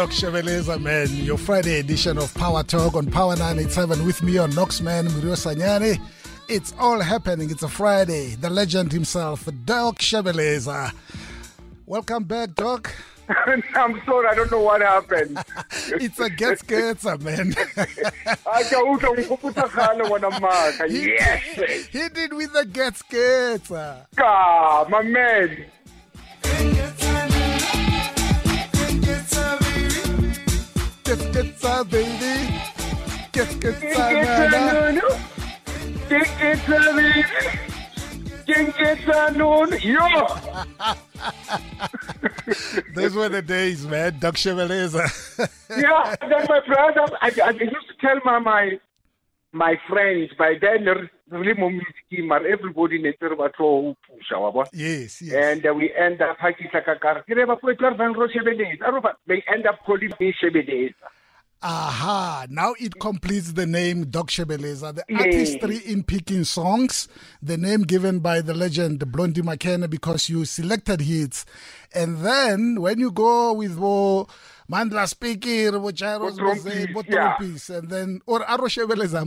Doc 0.00 0.08
Shebeleza, 0.12 0.80
man, 0.80 1.08
your 1.26 1.36
Friday 1.36 1.78
edition 1.78 2.16
of 2.16 2.32
Power 2.32 2.62
Talk 2.62 2.94
on 2.94 3.04
Power 3.10 3.36
987 3.36 4.06
with 4.06 4.22
me 4.22 4.38
on 4.38 4.50
Knoxman, 4.52 5.06
Murio 5.08 5.36
Sanyani. 5.36 6.00
It's 6.48 6.72
all 6.78 7.00
happening. 7.00 7.50
It's 7.50 7.62
a 7.64 7.68
Friday. 7.68 8.28
The 8.36 8.48
legend 8.48 8.92
himself, 8.92 9.46
Doc 9.66 9.98
Shebeleza. 9.98 10.94
Welcome 11.84 12.24
back, 12.24 12.54
Doc. 12.54 12.90
I'm 13.74 14.00
sorry 14.06 14.26
I 14.28 14.34
don't 14.34 14.50
know 14.50 14.62
what 14.62 14.80
happened 14.80 15.38
It's 15.88 16.18
a 16.18 16.30
get 16.30 16.58
getser, 16.66 17.20
man. 17.20 17.52
a 17.76 18.64
ka 18.64 18.82
utlwa 18.82 19.16
nkgopotsa 19.16 19.68
kgale 19.68 20.04
ngwana 20.04 20.88
yes 20.88 21.90
he 21.92 22.08
did 22.08 22.32
with 22.32 22.52
the 22.52 22.64
get 22.64 22.94
getser. 23.10 24.06
ka 24.16 24.24
ah, 24.24 24.86
my 24.88 25.02
man 25.02 25.64
Getser, 31.60 31.90
baby. 31.90 32.32
Get 33.32 33.48
getser, 38.74 39.36
nana. 39.36 39.76
Yo! 39.78 40.06
Those 42.94 43.14
were 43.14 43.28
the 43.28 43.42
days, 43.42 43.86
man. 43.86 44.18
Doc 44.18 44.34
Shebeleza. 44.34 45.04
Yeah, 45.70 46.16
then 46.20 46.46
my 46.48 46.60
brother, 46.66 47.16
I, 47.20 47.30
I 47.44 47.50
used 47.50 47.88
to 47.88 47.94
tell 48.00 48.20
my 48.24 48.38
my, 48.38 48.78
my 49.52 49.76
friends, 49.88 50.30
by 50.38 50.54
then, 50.60 50.86
really 51.30 51.54
music, 51.54 51.94
everybody 52.10 52.96
in 52.96 53.02
the 53.02 53.12
batho 53.36 53.94
pusha, 54.08 54.40
wa 54.40 54.50
bona? 54.50 54.68
yes, 54.72 55.22
yes. 55.22 55.34
And 55.34 55.66
uh, 55.66 55.74
we 55.74 55.92
end 55.94 56.20
up 56.22 56.38
hakisa 56.38 56.84
ka 56.84 56.94
kare, 57.00 57.22
ke 57.22 57.36
re 57.36 57.44
ba 57.44 57.56
poetla 57.56 57.96
van 57.96 58.14
ro 58.14 58.26
Shebeleza. 58.28 58.80
Aro 58.82 59.02
ba- 59.02 59.16
They 59.26 59.44
end 59.52 59.66
up 59.66 59.78
calling 59.86 60.12
me 60.18 60.34
Shebeleza. 60.42 60.94
Aha, 61.62 62.46
now 62.48 62.74
it 62.80 62.98
completes 62.98 63.52
the 63.52 63.66
name 63.66 64.04
Doc 64.06 64.28
Shebeleza, 64.30 64.94
the 64.94 65.04
Yes. 65.10 65.20
artistry 65.20 65.76
in 65.84 66.02
picking 66.04 66.44
songs, 66.44 67.06
the 67.42 67.58
name 67.58 67.82
given 67.82 68.20
by 68.20 68.40
the 68.40 68.54
legend 68.54 69.12
Blondie 69.12 69.42
Makhene 69.42 69.88
because 69.90 70.30
you 70.30 70.46
selected 70.46 71.02
hits. 71.02 71.44
And 71.94 72.24
then 72.24 72.80
when 72.80 72.98
you 72.98 73.10
go 73.10 73.52
with 73.52 73.76
oh, 73.78 74.26
Mandla 74.72 75.04
Spikiri, 75.12 75.72
Bocharos, 75.72 76.38
Botrompis, 76.38 76.64
yeah. 77.08 77.36
Botrompis, 77.36 77.78
and 77.78 77.90
then, 77.90 78.20
or 78.24 78.40
Aro 78.40 78.66
Shebeleza. 78.70 79.20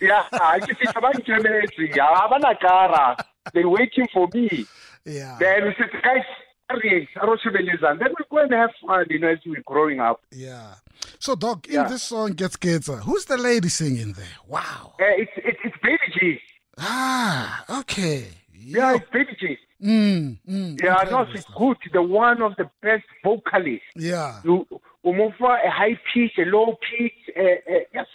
Yeah, 0.00 0.22
ke 0.60 0.76
fihla 0.78 1.00
ba 1.00 1.10
nkemetse. 1.18 1.96
Ya, 1.96 2.06
ha 2.14 2.28
bana 2.28 2.54
kara. 2.60 3.16
They 3.54 3.64
waiting 3.64 4.06
for 4.12 4.28
me. 4.32 4.66
yeah. 5.04 5.36
Then 5.40 5.64
we 5.64 5.74
said, 5.78 5.90
guys, 6.02 6.22
hurry, 6.22 6.22
Aro 6.22 6.30
Shebeleza. 6.30 6.51
Then 6.82 8.08
we 8.18 8.24
go 8.30 8.38
and 8.38 8.52
have 8.52 8.70
fun, 8.86 9.06
you 9.10 9.18
know, 9.18 9.28
as 9.28 9.38
we're 9.46 9.62
growing 9.66 10.00
up. 10.00 10.20
Yeah. 10.30 10.74
So, 11.18 11.34
Doc, 11.34 11.66
in 11.68 11.74
Yeah. 11.74 11.88
this 11.88 12.02
song, 12.02 12.32
Ghets 12.32 12.56
Ghetsa, 12.56 13.00
who's 13.02 13.24
the 13.26 13.36
lady 13.36 13.68
singing 13.68 14.12
there? 14.12 14.24
Wow. 14.48 14.94
Uh, 15.00 15.04
it's, 15.18 15.30
it's, 15.36 15.58
it's 15.64 15.76
Baby 15.82 15.98
G. 16.18 16.38
Ah, 16.78 17.64
okay. 17.80 18.28
Yeah, 18.54 18.94
it's 18.96 19.10
Baby 19.12 19.36
G. 19.40 19.58
Mm, 19.84 20.38
mm, 20.48 20.82
Yeah, 20.82 21.04
no, 21.10 21.26
she's 21.32 21.44
good. 21.56 21.76
The 21.92 22.02
one 22.02 22.40
of 22.42 22.54
the 22.56 22.70
best 22.82 23.04
vocalists. 23.24 23.84
Yeah. 23.96 24.40
You, 24.44 24.66
umufa 25.04 25.64
a 25.66 25.70
high 25.70 25.98
pitch, 26.14 26.32
a 26.38 26.44
low 26.44 26.78
pitch. 26.88 27.12
Uh, 27.36 27.40
uh, 27.42 27.78
yes, 27.92 28.06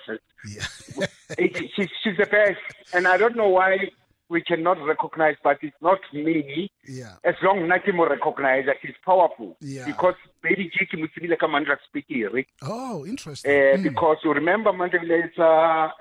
Yeah. 0.48 1.06
It- 1.38 1.72
she's, 1.76 1.90
she's 2.04 2.18
the 2.18 2.26
best. 2.26 2.58
And 2.94 3.06
I 3.08 3.18
don't 3.18 3.36
know 3.36 3.50
why 3.50 3.90
we 4.30 4.42
cannot 4.42 4.78
recognize, 4.86 5.36
but 5.44 5.58
it's 5.62 5.76
not 5.82 6.00
me. 6.14 6.70
yeah. 6.88 7.14
As 7.24 7.36
long 7.42 7.60
as 7.60 7.68
recognize 8.10 8.66
that 8.66 8.76
she's 8.82 8.96
powerful. 9.06 9.56
Yeah. 9.62 9.86
Because 9.86 10.16
Baby 10.44 10.70
G 10.74 10.86
ki 10.86 10.98
mutsibile 10.98 11.38
ka 11.40 11.48
Mandla 11.48 11.78
Spikiri. 11.88 12.46
Oh, 12.62 13.06
interesting. 13.06 13.52
Uh, 13.52 13.78
Mm. 13.78 13.84
Because 13.84 14.18
you 14.24 14.34
remember 14.34 14.72
Mandela 14.72 15.18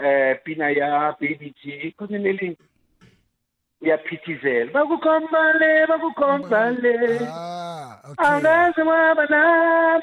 uh, 0.01 0.35
Pina 0.45 0.71
ya 0.71 1.13
Baby 1.21 1.55
G. 1.63 1.95
Koneneli 1.99 2.57
uyaphithizela 3.83 4.73
bakukhombale 4.73 5.87
bakukhombale 5.87 7.21
Ah, 7.31 8.01
okay. 8.11 8.25
angaze 8.27 8.83
waba 8.83 9.27
nami 9.27 10.03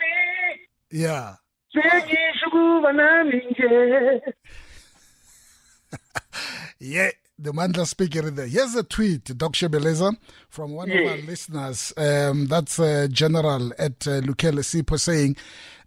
Yeah. 0.92 1.36
sengisho 1.74 2.48
ukuba 2.48 2.94
nami 2.94 3.42
nje 3.52 4.22
Yeah. 6.80 7.12
The 7.40 7.52
Mandla 7.52 7.84
Spikiri 7.92 8.28
in 8.28 8.36
there. 8.36 8.46
Here's 8.46 8.76
a 8.76 8.84
tweet, 8.84 9.36
Doc 9.36 9.54
Shebeleza, 9.54 10.16
from 10.50 10.74
one 10.74 10.92
of 10.92 10.98
our 10.98 11.18
listeners. 11.18 11.92
Um, 11.98 12.46
that's 12.46 12.78
uh, 12.78 13.08
General 13.10 13.74
at 13.80 14.06
uh, 14.08 14.22
Lukele 14.22 14.60
Sipo 14.60 15.00
saying, 15.00 15.36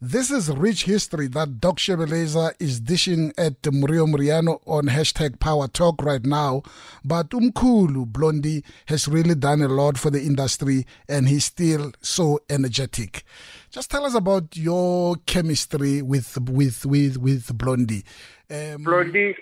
This 0.00 0.32
is 0.32 0.50
rich 0.50 0.86
history 0.86 1.28
that 1.28 1.60
Doc 1.60 1.76
Shebeleza 1.76 2.52
is 2.58 2.80
dishing 2.80 3.32
at 3.38 3.62
Murio 3.62 4.08
Muriano 4.12 4.60
on 4.66 4.86
hashtag 4.86 5.38
Power 5.38 5.68
Talk 5.68 6.02
right 6.02 6.26
now. 6.26 6.62
But 7.04 7.30
Umkulu 7.30 8.06
Blondie 8.06 8.64
has 8.86 9.06
really 9.06 9.36
done 9.36 9.62
a 9.62 9.68
lot 9.68 9.98
for 9.98 10.10
the 10.10 10.20
industry 10.20 10.84
and 11.08 11.28
he's 11.28 11.44
still 11.44 11.92
so 12.00 12.40
energetic. 12.50 13.22
Just 13.70 13.88
tell 13.92 14.04
us 14.04 14.14
about 14.14 14.56
your 14.56 15.14
chemistry 15.26 16.02
with 16.02 16.38
with 16.40 16.84
with 16.84 17.16
with 17.16 17.56
Blondie. 17.56 18.04
Um, 18.50 18.82
Blondie, 18.82 19.34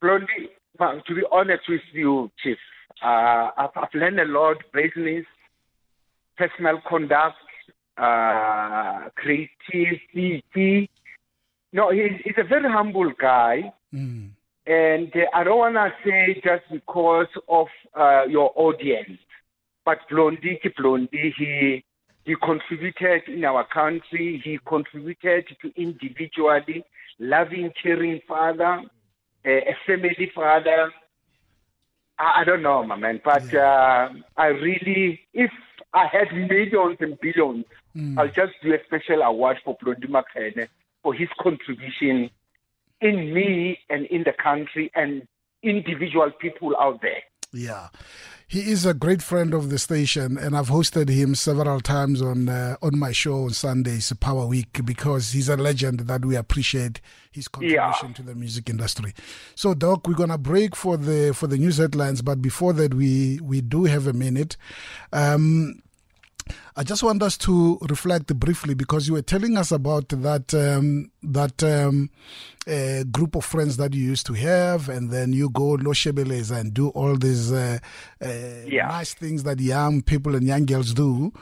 Blondie, 0.00 0.50
well, 0.78 1.00
to 1.06 1.14
be 1.14 1.22
honest 1.32 1.62
with 1.68 1.80
you, 1.92 2.30
Chief, 2.42 2.58
uh, 3.02 3.50
I've, 3.56 3.70
I've 3.76 3.94
learned 3.94 4.20
a 4.20 4.24
lot, 4.24 4.56
business, 4.72 5.24
personal 6.36 6.80
conduct, 6.88 7.36
uh, 7.96 9.08
creativity. 9.16 10.90
No, 11.72 11.90
he's, 11.90 12.12
he's 12.24 12.34
a 12.38 12.44
very 12.44 12.70
humble 12.70 13.12
guy. 13.20 13.72
mm, 13.92 14.30
And 14.66 15.12
uh, 15.14 15.20
I 15.34 15.44
don't 15.44 15.58
want 15.58 15.74
to 15.74 15.92
say 16.04 16.40
just 16.44 16.64
because 16.70 17.26
of 17.48 17.66
uh, 17.94 18.24
your 18.28 18.52
audience, 18.54 19.18
but 19.84 19.98
Blondie, 20.10 20.60
Blondie, 20.76 21.34
he 21.36 21.84
he 22.24 22.34
contributed 22.42 23.22
in 23.26 23.42
our 23.46 23.66
country. 23.66 24.38
He 24.44 24.58
contributed 24.66 25.46
to 25.62 25.72
individually 25.80 26.84
loving, 27.18 27.72
caring 27.82 28.20
father, 28.28 28.82
a 29.48 29.76
family 29.86 30.30
father. 30.34 30.92
I, 32.18 32.40
I 32.40 32.44
don't 32.44 32.62
know, 32.62 32.84
my 32.84 32.96
man, 32.96 33.20
but 33.24 33.52
uh, 33.54 34.08
I 34.36 34.46
really, 34.46 35.20
if 35.32 35.50
I 35.94 36.06
had 36.06 36.32
millions 36.34 36.98
and 37.00 37.18
billions, 37.20 37.64
I'll 38.18 38.28
just 38.28 38.52
do 38.62 38.72
a 38.74 38.78
special 38.86 39.22
award 39.22 39.58
for 39.64 39.76
Blondie 39.82 40.08
Makhene 40.08 40.68
for 41.02 41.14
his 41.14 41.28
contribution 41.40 42.30
in 43.00 43.34
me 43.34 43.78
and 43.88 44.06
in 44.06 44.24
the 44.24 44.32
country 44.32 44.90
and 44.94 45.26
individual 45.62 46.30
people 46.40 46.76
out 46.80 47.00
there. 47.02 47.22
Yeah. 47.52 47.88
He 48.46 48.70
is 48.70 48.86
a 48.86 48.94
great 48.94 49.20
friend 49.20 49.52
of 49.52 49.68
the 49.68 49.78
station, 49.78 50.38
and 50.38 50.56
I've 50.56 50.68
hosted 50.68 51.10
him 51.10 51.34
several 51.34 51.80
times 51.80 52.22
on 52.22 52.48
uh, 52.48 52.76
on 52.80 52.98
my 52.98 53.12
show 53.12 53.44
on 53.44 53.50
Sundays, 53.50 54.10
Power 54.20 54.46
Week, 54.46 54.80
because 54.86 55.32
he's 55.32 55.50
a 55.50 55.56
legend 55.56 56.00
that 56.00 56.24
we 56.24 56.34
appreciate 56.34 57.02
his 57.30 57.46
contribution 57.46 58.14
to 58.14 58.22
the 58.22 58.34
music 58.34 58.70
industry. 58.70 59.12
So, 59.54 59.74
Doc, 59.74 60.08
we're 60.08 60.14
gonna 60.14 60.38
break 60.38 60.74
for 60.74 60.96
the 60.96 61.34
for 61.34 61.46
the 61.46 61.58
news 61.58 61.76
headlines, 61.76 62.22
but 62.22 62.40
before 62.40 62.72
that, 62.72 62.94
we 62.94 63.38
we 63.42 63.60
do 63.60 63.84
have 63.84 64.06
a 64.06 64.14
minute. 64.14 64.56
Um, 65.12 65.82
I 66.76 66.82
just 66.84 67.02
want 67.02 67.22
us 67.22 67.36
to 67.38 67.78
reflect 67.88 68.34
briefly 68.38 68.74
because 68.74 69.08
you 69.08 69.14
were 69.14 69.22
telling 69.22 69.56
us 69.56 69.72
about 69.72 70.08
that 70.10 70.52
um, 70.54 71.10
that 71.22 71.62
um, 71.62 72.10
uh, 72.66 73.04
group 73.04 73.34
of 73.34 73.44
friends 73.44 73.76
that 73.78 73.94
you 73.94 74.02
used 74.04 74.26
to 74.26 74.34
have, 74.34 74.88
and 74.88 75.10
then 75.10 75.32
you 75.32 75.50
go 75.50 75.70
Lo 75.70 75.92
Shebeleza 75.92 76.56
and 76.58 76.72
do 76.74 76.88
all 76.90 77.16
these 77.16 77.52
uh, 77.52 77.78
uh, 78.22 78.28
Yeah. 78.66 78.88
nice 78.88 79.14
things 79.14 79.42
that 79.44 79.60
young 79.60 80.02
people 80.02 80.34
and 80.34 80.46
young 80.46 80.66
girls 80.66 80.92
do. 80.94 81.32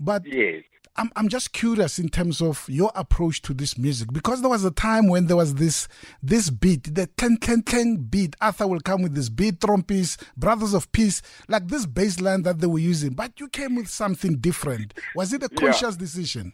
But 0.00 0.22
Yes. 0.26 0.62
I'm, 0.98 1.12
I'm 1.14 1.28
just 1.28 1.52
curious 1.52 2.00
in 2.00 2.08
terms 2.08 2.42
of 2.42 2.68
your 2.68 2.90
approach 2.96 3.40
to 3.42 3.54
this 3.54 3.78
music 3.78 4.12
because 4.12 4.40
there 4.40 4.50
was 4.50 4.64
a 4.64 4.72
time 4.72 5.06
when 5.06 5.26
there 5.26 5.36
was 5.36 5.54
this 5.54 5.86
this 6.22 6.50
beat, 6.50 6.92
the 6.94 7.06
ten 7.06 7.36
ten 7.36 7.62
ten 7.62 7.96
beat. 7.96 8.34
Arthur 8.40 8.66
will 8.66 8.80
come 8.80 9.02
with 9.02 9.14
this 9.14 9.28
beat, 9.28 9.60
Trompies, 9.60 10.20
Brothers 10.36 10.74
of 10.74 10.90
Peace, 10.90 11.22
like 11.46 11.68
this 11.68 11.86
bass 11.86 12.20
line 12.20 12.42
that 12.42 12.58
they 12.58 12.66
were 12.66 12.80
using. 12.80 13.10
But 13.10 13.38
you 13.38 13.48
came 13.48 13.76
with 13.76 13.88
something 13.88 14.38
different. 14.38 14.92
Was 15.14 15.32
it 15.32 15.44
a 15.44 15.48
Yeah. 15.52 15.60
conscious 15.60 15.96
decision? 15.96 16.52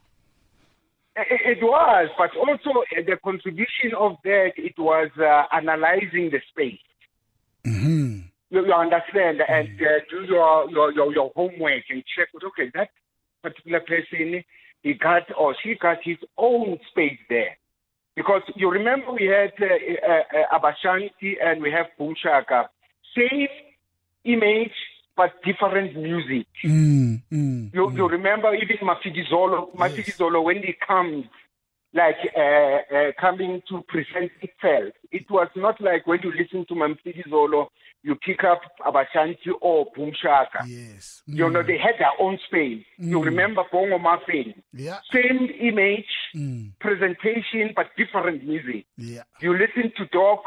It, 1.16 1.58
it 1.58 1.62
was, 1.62 2.10
but 2.18 2.36
also 2.36 2.80
uh, 2.80 3.02
the 3.06 3.16
contribution 3.24 3.94
of 3.96 4.16
that, 4.24 4.52
it 4.56 4.78
was 4.78 5.10
uh, 5.18 5.44
analyzing 5.52 6.30
the 6.30 6.40
space. 6.50 6.80
hmm 7.64 8.18
You, 8.50 8.66
you 8.66 8.72
understand, 8.72 9.40
and 9.48 9.68
uh, 9.80 10.00
do 10.10 10.24
your, 10.24 10.68
your, 10.70 10.92
your, 10.92 11.14
your 11.14 11.32
homework 11.34 11.84
and 11.88 12.04
check, 12.14 12.28
okay, 12.34 12.70
that 12.74 12.90
particular 13.44 13.80
person, 13.80 14.42
he 14.82 14.92
got 14.94 15.24
or 15.38 15.54
she 15.62 15.70
got 15.86 15.98
his 16.02 16.20
own 16.36 16.78
space 16.90 17.20
there. 17.28 17.54
Because 18.16 18.42
you 18.54 18.70
remember 18.70 19.12
we 19.12 19.26
had 19.26 19.52
uh, 19.60 19.66
uh, 20.12 20.58
Abashanti 20.58 21.30
and 21.44 21.60
we 21.60 21.70
have 21.76 21.86
Boom 21.98 22.14
Shaka. 22.22 22.60
Same 23.16 23.48
image, 24.24 24.76
but 25.16 25.30
different 25.44 25.96
music. 25.96 26.46
Mm, 26.64 27.22
mm, 27.32 27.74
You, 27.74 27.84
you 27.96 28.08
remember 28.08 28.54
even 28.54 28.78
Mafikizolo, 28.88 29.74
Mafidi 29.74 30.12
Zolo, 30.18 30.42
when 30.44 30.58
he 30.68 30.74
comes, 30.86 31.24
like 31.94 32.16
uh, 32.36 32.40
uh, 32.96 33.12
coming 33.20 33.62
to 33.68 33.82
present 33.88 34.30
itself, 34.42 34.92
it 35.12 35.30
was 35.30 35.48
not 35.56 35.80
like 35.80 36.06
when 36.06 36.20
you 36.22 36.32
listen 36.36 36.66
to 36.66 36.74
Mafikizolo, 36.74 37.68
you 38.02 38.16
pick 38.16 38.42
up 38.44 38.60
Abashanti 38.84 39.52
or 39.60 39.86
Boom 39.94 40.12
Shaka. 40.20 40.64
yes. 40.66 41.22
You 41.26 41.48
know, 41.50 41.62
Mm, 41.62 41.66
they 41.68 41.78
had 41.78 41.94
their 41.98 42.12
own 42.20 42.38
space. 42.46 42.84
You 42.98 43.18
Mm. 43.20 43.24
remember 43.24 43.62
Bongo 43.72 43.98
Muffin, 43.98 44.54
yeah. 44.72 44.98
same 45.12 45.48
image, 45.60 46.12
Mm, 46.34 46.72
presentation, 46.80 47.72
but 47.76 47.86
different 47.96 48.44
music. 48.44 48.84
yeah. 48.98 49.22
You 49.40 49.56
listen 49.56 49.92
to 49.96 50.04
Doc, 50.06 50.40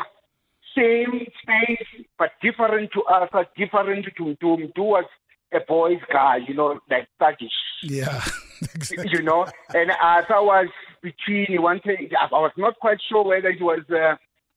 same 0.75 1.25
space, 1.41 1.87
but 2.19 2.31
different 2.41 2.91
to 2.91 3.03
us, 3.05 3.29
different 3.55 4.05
to 4.17 4.35
Doom. 4.41 4.71
Do 4.75 4.83
was 4.83 5.05
a 5.53 5.59
boy's 5.61 6.01
guy, 6.11 6.37
you 6.47 6.53
know, 6.53 6.79
like 6.89 7.07
thuggish. 7.19 7.57
Yeah. 7.81 8.21
exactly. 8.75 9.09
you 9.11 9.21
know. 9.23 9.45
And 9.73 9.89
as 9.91 10.25
I 10.29 10.39
was 10.39 10.67
between, 11.11 11.45
he 11.47 11.57
wanted, 11.57 12.13
I 12.19 12.27
was 12.31 12.51
not 12.57 12.73
quite 12.79 12.99
sure 13.09 13.23
whether 13.23 13.49
it 13.49 13.61
was 13.61 13.81
uh, 13.89 14.15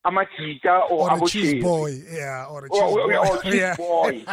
Amachita 0.09 0.75
or, 0.91 1.11
Or 1.13 1.25
a 1.25 1.27
cheese 1.29 1.63
boy. 1.63 1.91
Yeah. 2.11 2.47
Or 2.51 2.65
a 2.65 2.69
cheese 2.69 2.81
Or, 2.83 2.91
boy. 3.09 3.17
or, 3.17 3.27
or 3.37 3.43
cheese 3.43 3.55
yeah. 3.55 3.77
boy. 3.77 4.25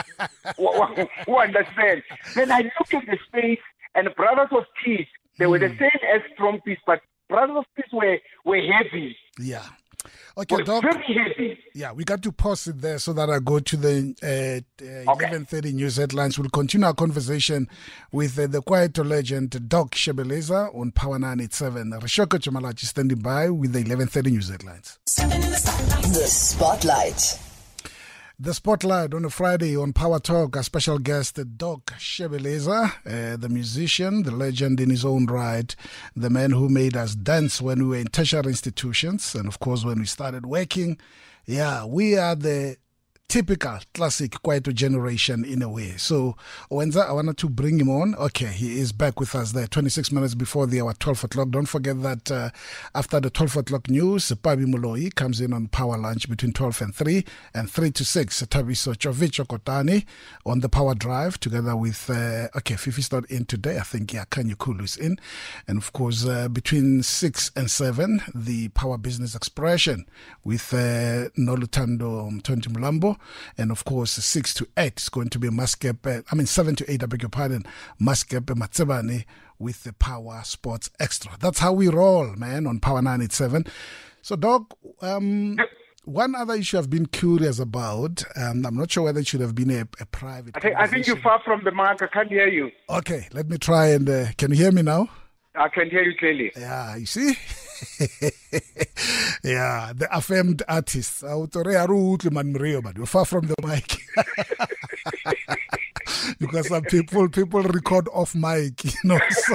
who, 1.26 1.38
understands? 1.38 2.04
Then 2.36 2.52
I 2.52 2.60
look 2.80 2.94
at 2.94 3.06
the 3.06 3.18
space, 3.28 3.60
and 3.96 4.08
Brothers 4.16 4.50
of 4.52 4.64
Peace, 4.84 5.08
they 5.38 5.46
were 5.48 5.60
the 5.60 5.70
Hmm. 5.70 5.78
same 5.80 6.02
as 6.16 6.22
Trompies, 6.40 6.78
but 6.86 7.02
Brothers 7.30 7.58
of 7.58 7.66
Peace 7.76 7.92
were, 7.92 8.18
were 8.46 8.62
heavy. 8.62 9.16
Yeah. 9.40 9.64
Okay, 10.38 10.64
Doc. 10.64 10.84
Yeah, 11.74 11.92
we 11.92 12.04
got 12.04 12.22
to 12.24 12.32
pause 12.32 12.68
it 12.68 12.82
there 12.82 12.98
so 13.00 13.14
that 13.14 13.30
I 13.30 13.40
go 13.40 13.60
to 13.60 13.78
the 13.78 14.16
uh, 14.24 14.84
uh, 14.84 15.12
Okay. 15.14 15.26
11:30 15.28 15.74
news 15.74 15.98
headlines. 15.98 16.38
We'll 16.40 16.50
continue 16.50 16.88
our 16.88 16.94
conversation 16.94 17.68
with 18.12 18.38
uh, 18.40 18.48
the 18.48 18.62
Kwaito 18.62 19.08
legend 19.08 19.70
Doc 19.70 19.92
Shebeleza 19.92 20.74
on 20.76 20.92
Power 20.92 21.20
987. 21.20 21.92
Rishoko 22.02 22.40
Chamalachi 22.40 22.86
standing 22.86 23.20
by 23.20 23.50
with 23.50 23.74
the 23.74 23.84
11:30 23.84 24.32
news 24.32 24.50
headlines. 24.50 25.00
The 25.06 26.26
Spotlight. 26.28 27.47
The 28.40 28.54
spotlight 28.54 29.16
on 29.16 29.26
a 29.26 29.32
Friday 29.32 29.76
on 29.76 29.94
Power 29.94 30.20
Talk, 30.20 30.56
a 30.58 30.62
special 30.62 31.00
guest, 31.00 31.40
Doc 31.58 31.88
Shebeleza, 31.98 32.94
uh, 33.04 33.36
the 33.36 33.50
musician, 33.50 34.22
the 34.22 34.30
legend 34.30 34.80
in 34.80 34.92
his 34.92 35.04
own 35.04 35.26
right, 35.26 35.76
the 36.16 36.30
man 36.30 36.52
who 36.52 36.70
made 36.70 36.96
us 36.96 37.16
dance 37.16 37.60
when 37.60 37.80
we 37.80 37.88
were 37.88 37.96
in 37.96 38.06
tertiary 38.06 38.50
institutions, 38.50 39.34
and 39.34 39.48
of 39.48 39.60
course 39.60 39.84
when 39.84 39.98
we 39.98 40.06
started 40.06 40.46
working. 40.46 41.00
Yeah, 41.48 41.86
we 41.86 42.16
are 42.16 42.36
the 42.36 42.78
typical 43.30 43.78
classic 43.94 44.32
Kwaito 44.32 44.74
generation 44.74 45.44
in 45.44 45.62
a 45.62 45.68
way. 45.68 45.98
So, 45.98 46.38
Wenza, 46.72 47.08
I 47.08 47.12
wanted 47.12 47.38
to 47.40 47.50
bring 47.50 47.80
him 47.80 47.90
on. 47.90 48.16
Okay, 48.16 48.46
he 48.48 48.80
is 48.80 48.94
back 48.94 49.20
with 49.20 49.36
us 49.36 49.52
there, 49.52 49.68
26 49.68 50.14
minutes 50.14 50.34
before 50.34 50.66
the 50.66 50.80
hour 50.82 50.94
12 50.94 51.26
o'clock. 51.26 51.50
Don't 51.50 51.66
forget 51.66 52.02
that 52.04 52.32
uh, 52.32 52.50
after 52.96 53.20
the 53.20 53.30
12 53.30 53.58
o'clock 53.58 53.90
news, 53.90 54.32
Pabi 54.32 54.66
Moloi 54.66 55.14
comes 55.14 55.42
in 55.42 55.52
on 55.52 55.68
Power 55.68 55.98
Lunch 55.98 56.30
between 56.30 56.54
12 56.54 56.82
and 56.82 56.96
3, 56.96 57.26
and 57.54 57.70
3 57.70 57.92
to 57.92 58.06
6, 58.06 58.44
Tabiso 58.44 58.96
Chovich 58.96 59.46
Okotani 59.46 60.06
on 60.46 60.62
the 60.62 60.70
Power 60.70 60.96
Drive 60.96 61.38
together 61.38 61.76
with, 61.76 62.10
uh, 62.10 62.48
okay, 62.56 62.76
Fifi's 62.76 63.12
not 63.12 63.30
in 63.30 63.44
today. 63.44 63.78
I 63.78 63.84
think, 63.84 64.14
yeah, 64.14 64.24
Kanye 64.26 64.58
Kulu 64.58 64.86
is 64.86 64.96
in. 64.96 65.20
And 65.68 65.78
of 65.78 65.92
course, 65.92 66.26
uh, 66.26 66.48
between 66.48 67.04
6 67.04 67.52
and 67.58 67.70
7, 67.70 68.22
the 68.34 68.70
Power 68.70 68.98
Business 68.98 69.36
Expression 69.36 70.06
with 70.46 70.74
uh, 70.74 71.28
Nolutando 71.38 72.32
Mtonti 72.32 72.70
Mulambo. 72.70 73.17
And 73.58 73.72
of 73.72 73.86
course, 73.86 74.12
6 74.12 74.54
to 74.56 74.68
8 74.78 75.00
is 75.00 75.10
going 75.10 75.30
to 75.30 75.40
be 75.40 75.50
Maskepe, 75.50 76.24
I 76.32 76.36
mean, 76.36 76.48
7 76.48 76.76
to 76.78 76.92
8, 76.92 77.04
I 77.04 77.06
beg 77.06 77.22
your 77.22 77.30
pardon, 77.30 77.64
Maskepe 78.02 78.56
Matsebane 78.56 79.26
with 79.60 79.84
the 79.84 79.94
Power 79.94 80.42
Sports 80.44 80.90
Extra. 81.00 81.32
That's 81.40 81.60
how 81.60 81.74
we 81.74 81.88
roll, 81.88 82.28
man, 82.36 82.68
on 82.68 82.80
Power 82.80 83.02
987. 83.02 83.66
So, 84.22 84.36
Doc, 84.36 84.78
um, 85.02 85.58
one 86.08 86.36
other 86.36 86.54
issue 86.54 86.78
I've 86.78 86.90
been 86.90 87.06
curious 87.08 87.60
about, 87.60 88.24
um, 88.36 88.66
I'm 88.66 88.76
not 88.76 88.92
sure 88.92 89.04
whether 89.04 89.20
it 89.20 89.28
should 89.28 89.42
have 89.42 89.56
been 89.56 89.70
a, 89.70 89.82
a 90.00 90.06
private. 90.06 90.56
I 90.56 90.60
think, 90.60 90.76
I 90.78 90.88
think 90.88 91.08
you're 91.08 91.18
far 91.18 91.42
from 91.44 91.64
the 91.64 91.72
mark. 91.72 92.02
I 92.02 92.08
can't 92.08 92.30
hear 92.30 92.48
you. 92.48 92.72
Okay, 92.90 93.28
let 93.34 93.50
me 93.50 93.58
try 93.58 93.88
and 93.88 94.10
uh, 94.10 94.28
can 94.38 94.52
you 94.52 94.58
hear 94.58 94.72
me 94.72 94.82
now? 94.84 95.10
I 95.58 95.70
can 95.70 95.90
hear 95.90 96.04
you 96.04 96.16
clearly. 96.16 96.52
Yeah, 96.56 96.96
you 96.96 97.06
see? 97.06 97.36
yeah, 99.44 99.92
the 99.96 100.08
affirmed 100.12 100.64
you're 102.96 103.06
far 103.06 103.26
from 103.26 103.48
the 103.48 103.56
mic. 103.64 103.98
because 106.40 106.68
some 106.68 106.84
people 106.84 107.30
people 107.30 107.62
record 107.64 108.08
off 108.14 108.36
mic, 108.36 108.84
you 108.86 108.92
know. 109.04 109.20
So 109.30 109.54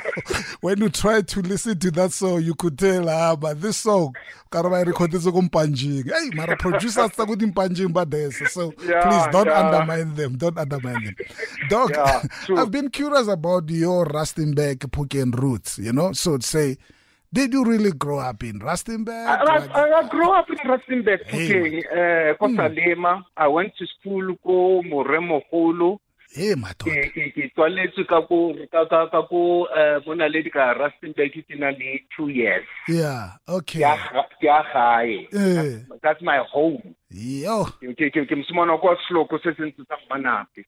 when 0.61 0.79
you 0.79 0.89
try 0.89 1.23
to 1.23 1.41
listen 1.41 1.79
to 1.79 1.91
that 1.93 2.13
song, 2.13 2.43
you 2.43 2.55
could 2.55 2.79
tell, 2.79 3.09
ah, 3.09 3.37
but 3.37 3.61
this 3.61 3.77
song, 3.79 4.15
karaba 4.51 4.85
recorded 4.87 5.21
this 5.21 5.27
kumpanjing. 5.27 6.05
Hey, 6.11 6.31
mara 6.37 6.57
producers 6.57 7.13
sa 7.15 7.25
kuti 7.27 7.47
mpanjing 7.53 7.93
ba 7.93 8.05
this. 8.05 8.39
So 8.53 8.73
Yeah, 8.85 9.03
please 9.03 9.27
don't 9.33 9.47
yeah. 9.47 9.61
undermine 9.61 10.15
them. 10.15 10.37
Don't 10.37 10.59
undermine 10.59 11.05
them. 11.05 11.15
Doc, 11.69 11.91
Yeah. 11.91 12.23
I've 12.57 12.71
been 12.71 12.91
curious 12.91 13.29
about 13.29 13.69
your 13.71 14.07
Rustenburg 14.07 14.79
Phokeng 14.91 15.35
roots, 15.41 15.79
you 15.79 15.93
know. 15.93 16.13
So 16.13 16.39
say, 16.39 16.77
did 17.33 17.53
you 17.55 17.65
really 17.65 17.93
grow 17.93 18.19
up 18.19 18.43
in 18.45 18.61
Rustenburg? 18.61 19.09
I, 19.27 19.57
I, 19.73 19.99
I 20.05 20.09
grew 20.09 20.31
up 20.33 20.51
in 20.51 20.57
Rustenburg, 20.69 21.25
Hey, 21.27 21.49
Phutheng, 21.49 21.85
uh, 21.91 22.47
Salema. 22.47 23.23
I 23.37 23.49
went 23.49 23.73
to 23.79 23.87
school 23.99 24.37
ko 24.45 24.83
Moremogolo. 24.83 25.97
hey, 25.97 26.12
my 26.57 26.73
ke 26.81 27.13
ke 27.13 27.25
ke 27.35 27.43
tswaletswe 27.55 28.05
ka 28.09 28.23
ko 28.25 28.55
ka 28.73 28.85
ka 28.89 29.07
ka 29.13 29.23
ko 29.29 29.69
eh 29.77 30.01
mo 30.07 30.15
naledi 30.15 30.51
ka 30.51 30.73
Rustenburg 30.73 31.33
ke 31.45 31.55
na 31.59 31.71
le 31.71 32.01
2 32.17 32.29
years. 32.33 32.65
Yeah, 32.89 33.37
okay. 33.49 33.83
a 33.85 33.97
ga- 33.97 34.29
ke 34.41 34.49
a 34.49 34.63
gae 34.73 35.85
that's 36.03 36.23
my 36.23 36.39
home. 36.53 36.95
Yo, 37.11 37.65
ke 37.81 37.93
ke 37.95 38.11
ke 38.11 38.25
ke 38.25 38.35
kwa 38.81 38.97
sloko 39.09 39.39
se 39.43 39.53
se 39.57 39.63
ntse 39.63 39.85
sa 39.89 39.97
manapi 40.09 40.65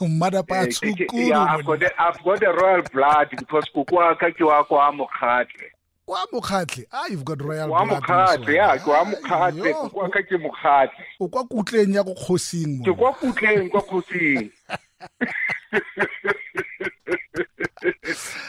umada 0.00 0.42
pa 0.42 0.66
yeah, 1.12 1.54
I've 1.54 1.64
got 1.64 1.80
the, 1.80 1.90
I've 1.98 2.22
got 2.24 2.40
the 2.40 2.52
royal 2.52 2.82
blood 2.92 3.28
because 3.30 3.68
kukwa 3.74 4.18
ka 4.18 4.30
ke 4.30 4.42
wa 4.44 4.64
kwa 4.64 4.92
mokhatle 4.92 5.70
Wa 6.08 6.24
mokgatlhe 6.32 6.86
Ah, 6.90 7.06
you've 7.10 7.24
got 7.24 7.40
royal 7.42 7.68
wa 7.70 7.84
mokgatlhe 7.84 8.54
ya 8.54 8.78
ke 8.78 8.90
wa 8.90 8.98
Yo, 8.98 9.04
mokhatle 9.04 9.74
kukwa 9.74 10.08
ka 10.10 10.22
ke 10.22 10.36
mokgatlhe 10.38 11.04
O 11.20 11.28
kwa 11.28 11.44
kutleng 11.44 11.94
ya 11.94 12.02
go 12.02 12.14
kgosing 12.14 12.82
ke 12.84 12.92
kwa 12.92 13.12
kutleng 13.12 13.68
kwa 13.70 13.82
khosing 13.82 14.50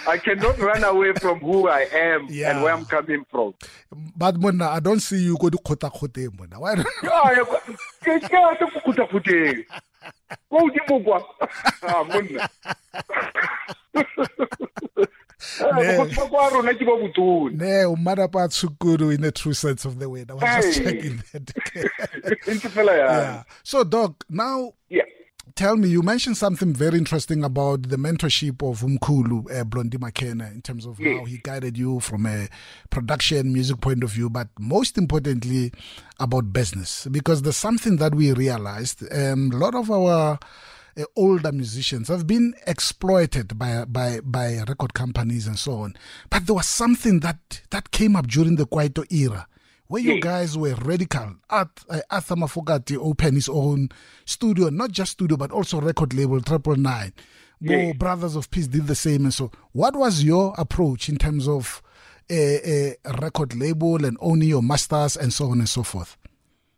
I 0.08 0.18
cannot 0.18 0.58
run 0.60 0.84
away 0.84 1.14
from 1.14 1.40
who 1.40 1.68
I 1.68 1.82
am 1.92 2.28
Yeah. 2.30 2.52
and 2.52 2.64
where 2.64 2.74
I'm 2.74 2.86
coming 2.86 3.26
from. 3.30 3.54
But 4.16 4.40
monna, 4.40 4.68
I 4.70 4.80
don't 4.80 5.00
see 5.00 5.18
you 5.18 5.38
go 5.38 5.50
to 5.50 5.58
kota 5.58 5.90
kote 5.90 6.30
monna. 6.38 6.60
Why 6.60 6.76
don't 6.76 6.88
Ya, 7.04 7.32
ya, 7.32 7.44
ke 7.46 8.20
ke 8.20 8.34
a 8.34 8.56
se 8.58 8.66
kukuta 8.74 9.08
kuteng. 9.10 9.66
Ko 10.50 10.58
udimo 10.70 11.04
kwa. 11.04 11.24
Ah, 11.84 12.04
monna. 12.04 12.50
Ne. 15.76 15.98
Go 15.98 16.06
tswa 16.06 16.30
kwa 16.30 16.50
rona 16.50 16.74
ke 16.74 16.86
bo. 16.86 17.50
Ne, 17.50 17.86
umada 17.86 18.28
pa 18.32 18.44
in 18.44 19.22
the 19.22 19.32
true 19.34 19.54
sense 19.54 19.86
of 19.86 20.00
the 20.00 20.10
word. 20.10 20.32
I 20.32 20.34
was 20.34 20.44
just 20.66 20.84
checking 20.84 21.24
that. 21.32 21.54
Yeah. 22.76 23.44
So, 23.64 23.84
Doc, 23.84 24.26
now 24.30 24.74
Yeah. 24.90 25.04
Tell 25.60 25.76
me, 25.76 25.90
you 25.90 26.02
mentioned 26.02 26.38
something 26.38 26.74
very 26.74 26.98
interesting 26.98 27.44
about 27.44 27.90
the 27.90 27.98
mentorship 27.98 28.64
of 28.64 28.80
Umkulu, 28.80 29.54
uh, 29.54 29.66
Blondie 29.66 29.98
Makhene, 29.98 30.50
in 30.54 30.62
terms 30.62 30.86
of 30.86 31.02
Yes. 31.02 31.20
how 31.20 31.26
he 31.26 31.38
guided 31.44 31.78
you 31.78 32.00
from 32.00 32.26
a 32.26 32.48
production 32.90 33.52
music 33.52 33.82
point 33.82 34.02
of 34.02 34.10
view, 34.12 34.30
but 34.30 34.48
most 34.58 34.98
importantly 34.98 35.74
about 36.18 36.54
business. 36.54 37.10
Because 37.12 37.42
there's 37.42 37.58
something 37.58 37.98
that 37.98 38.16
we 38.16 38.32
realized 38.32 39.04
um, 39.12 39.52
a 39.52 39.58
lot 39.58 39.76
of 39.76 39.92
our 39.92 40.40
uh, 40.98 41.04
older 41.18 41.52
musicians 41.52 42.08
have 42.08 42.26
been 42.26 42.54
exploited 42.66 43.60
by, 43.60 43.84
by, 43.84 44.22
by 44.24 44.60
record 44.66 44.94
companies 44.94 45.46
and 45.46 45.60
so 45.60 45.82
on. 45.82 45.94
But 46.30 46.46
there 46.46 46.56
was 46.56 46.70
something 46.70 47.20
that, 47.20 47.64
that 47.72 47.92
came 47.92 48.16
up 48.16 48.28
during 48.28 48.56
the 48.56 48.66
Kwaito 48.66 49.04
era 49.12 49.46
where 49.90 50.02
you 50.02 50.14
Yes. 50.14 50.24
guys 50.24 50.58
were 50.58 50.76
radical. 50.76 51.36
Art, 51.50 51.70
uh, 51.90 52.00
Arthur 52.10 52.36
Mafokate 52.36 52.96
opened 52.98 53.34
his 53.36 53.50
own 53.50 53.90
studio, 54.24 54.70
not 54.70 54.92
just 54.92 55.12
studio, 55.14 55.36
but 55.36 55.52
also 55.52 55.82
record 55.82 56.14
label, 56.14 56.40
Triple 56.42 56.76
Nine. 56.78 57.12
Bo. 57.62 57.92
Brothers 57.94 58.36
of 58.38 58.50
Peace 58.52 58.68
did 58.68 58.88
the 58.88 58.96
same. 58.96 59.26
And 59.26 59.34
so, 59.34 59.52
what 59.74 59.96
was 59.96 60.24
your 60.24 60.54
approach 60.58 61.10
in 61.10 61.18
terms 61.18 61.48
of 61.48 61.82
a, 62.30 62.96
a 63.04 63.12
record 63.20 63.56
label 63.56 64.06
and 64.06 64.16
owning 64.22 64.48
your 64.48 64.62
masters 64.64 65.18
and 65.18 65.34
so 65.34 65.48
on 65.48 65.60
and 65.60 65.68
so 65.68 65.84
forth? 65.84 66.16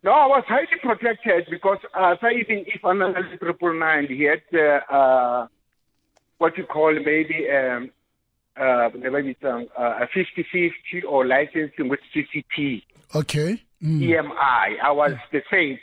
No, 0.04 0.12
I 0.12 0.26
was 0.26 0.44
highly 0.48 0.66
protected 0.82 1.48
because 1.52 1.78
uh, 1.94 2.16
so 2.20 2.30
even 2.30 2.64
if 2.66 2.84
I'm 2.84 3.02
a 3.04 3.14
triple 3.38 3.74
nine, 3.78 4.08
he 4.08 4.24
had 4.24 4.42
uh, 4.54 4.80
uh, 4.92 5.48
what 6.40 6.58
you 6.58 6.64
call 6.64 6.94
maybe 6.94 7.48
um, 7.52 7.92
uh, 8.60 8.90
maybe 8.98 9.38
um, 9.44 9.68
uh, 9.78 10.00
a 10.02 10.08
50-50 10.08 10.72
or 11.08 11.28
licensing 11.28 11.88
with 11.90 12.00
CCP, 12.16 12.82
Okay. 13.16 13.62
Mm. 13.84 14.02
EMI. 14.02 14.80
I 14.84 14.92
was 14.92 15.14
the 15.32 15.42
same. 15.52 15.78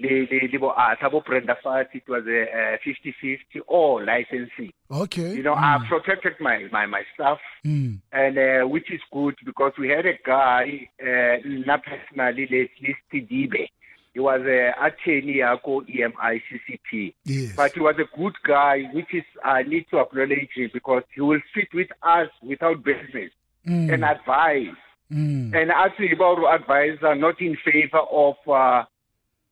The 0.00 0.26
the 0.28 0.58
the 0.58 0.66
uh, 0.66 0.96
Thabo 0.96 1.24
Brenda 1.24 1.56
Fassie, 1.64 1.94
it 1.94 2.08
was 2.08 2.24
a, 2.26 2.74
a 2.74 2.78
50-50 2.84 3.38
or 3.68 4.04
licensing. 4.04 4.72
Okay. 4.90 5.34
You 5.36 5.42
know, 5.44 5.54
I 5.54 5.78
protected 5.88 6.32
my, 6.40 6.66
my, 6.72 6.84
my 6.86 7.02
stuff. 7.14 7.38
Mm. 7.64 8.00
and 8.12 8.36
uh, 8.38 8.66
which 8.68 8.90
is 8.92 9.00
good 9.12 9.36
because 9.44 9.72
we 9.78 9.88
had 9.88 10.04
a 10.04 10.18
guy, 10.26 10.88
uh, 11.00 11.36
not 11.44 11.82
personally, 11.84 12.42
Leslie 12.50 12.96
Sedibe. 13.12 13.68
He 14.14 14.20
was 14.20 14.40
a 14.42 14.72
attorney 14.84 15.42
at 15.42 15.62
EMI 15.64 16.40
CCP. 16.50 17.14
Yes. 17.24 17.52
But 17.56 17.72
he 17.74 17.80
was 17.80 17.96
a 17.98 18.16
good 18.16 18.34
guy, 18.46 18.82
which 18.92 19.12
is 19.14 19.24
I 19.44 19.62
need 19.62 19.86
to 19.90 20.00
acknowledge 20.00 20.50
him 20.56 20.70
because 20.72 21.02
he 21.14 21.20
will 21.20 21.40
sit 21.54 21.68
with 21.72 21.88
us 22.02 22.28
without 22.42 22.82
business 22.84 23.30
Mm. 23.66 23.94
and 23.94 24.04
advise. 24.04 24.76
Mm. 25.12 25.54
And 25.54 25.70
actually, 25.70 26.12
about 26.12 26.38
advice 26.60 26.98
are 27.02 27.14
not 27.14 27.40
in 27.40 27.56
favor 27.64 27.98
of, 27.98 28.36
uh, 28.46 28.84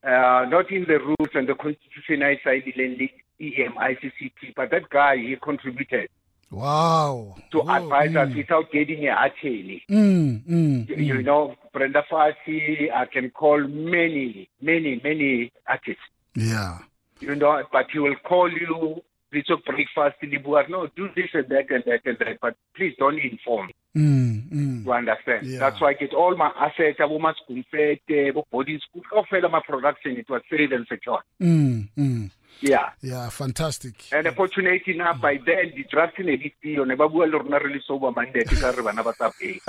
uh, 0.06 0.46
not 0.48 0.70
in 0.70 0.84
the 0.86 0.98
rules 0.98 1.30
and 1.34 1.48
the 1.48 1.54
constitution 1.54 2.22
outside 2.22 2.62
the 2.64 3.10
EMI 3.40 3.98
CCP. 4.00 4.54
But 4.56 4.70
that 4.70 4.88
guy, 4.90 5.16
he 5.16 5.36
contributed 5.42 6.08
Wow. 6.50 7.36
to 7.50 7.60
Whoa, 7.60 7.76
advise 7.76 8.14
us 8.16 8.28
mm. 8.30 8.36
without 8.36 8.70
getting 8.72 9.06
a 9.08 9.16
attorney. 9.26 9.82
Mm, 9.90 10.42
mm, 10.44 10.88
You- 10.88 10.96
You 11.16 11.22
know, 11.22 11.54
Brenda 11.72 12.02
Fassie, 12.10 12.90
I 12.92 13.06
can 13.06 13.30
call 13.30 13.58
many, 13.66 14.48
many, 14.60 15.00
many 15.02 15.50
artists. 15.66 16.02
Yeah. 16.34 16.78
You 17.20 17.34
know, 17.36 17.62
but 17.72 17.86
he 17.92 17.98
will 18.00 18.16
call 18.16 18.50
you, 18.50 19.02
we 19.32 19.42
took 19.42 19.64
breakfast 19.64 20.16
in 20.22 20.30
the 20.30 20.38
board. 20.38 20.68
No, 20.68 20.88
do 20.88 21.08
this 21.14 21.30
and 21.34 21.48
that 21.48 21.70
and 21.70 21.84
that 21.86 22.00
and 22.04 22.18
that, 22.18 22.38
but 22.40 22.54
please 22.76 22.94
don't 22.98 23.18
inform. 23.18 23.70
Mm, 23.96 24.48
mm. 24.50 24.84
You 24.84 24.92
understand? 24.92 25.46
Yeah. 25.46 25.58
That's 25.58 25.80
why 25.80 25.90
I 25.90 25.92
get 25.94 26.14
all 26.14 26.34
my 26.36 26.50
assets, 26.56 26.98
abo 26.98 27.18
maskumfete, 27.20 28.32
abo 28.32 28.44
body 28.50 28.78
school, 28.80 29.02
kaofela 29.12 29.50
my 29.50 29.60
production, 29.66 30.16
it 30.16 30.28
was 30.30 30.42
safe 30.50 30.70
and 30.72 30.86
secure. 30.88 31.20
Mm, 31.40 31.88
mm. 31.96 32.30
Yeah. 32.62 32.90
Yeah, 33.02 33.28
fantastic. 33.28 33.94
And 34.12 34.26
unfortunately 34.26 34.94
now 34.96 35.14
by 35.14 35.38
then 35.44 35.72
the 35.74 35.84
draft 35.90 36.18
ne 36.20 36.36
di 36.36 36.54
tio 36.62 36.84
ne 36.84 36.94
ba 36.94 37.08
bua 37.08 37.24
le 37.26 37.38
rona 37.38 37.58
sober 37.86 38.12
mandate 38.12 38.48
ka 38.60 38.70
re 38.70 38.82
bana 38.82 39.02
ba 39.02 39.12
tsa 39.12 39.32
pay. 39.38 39.60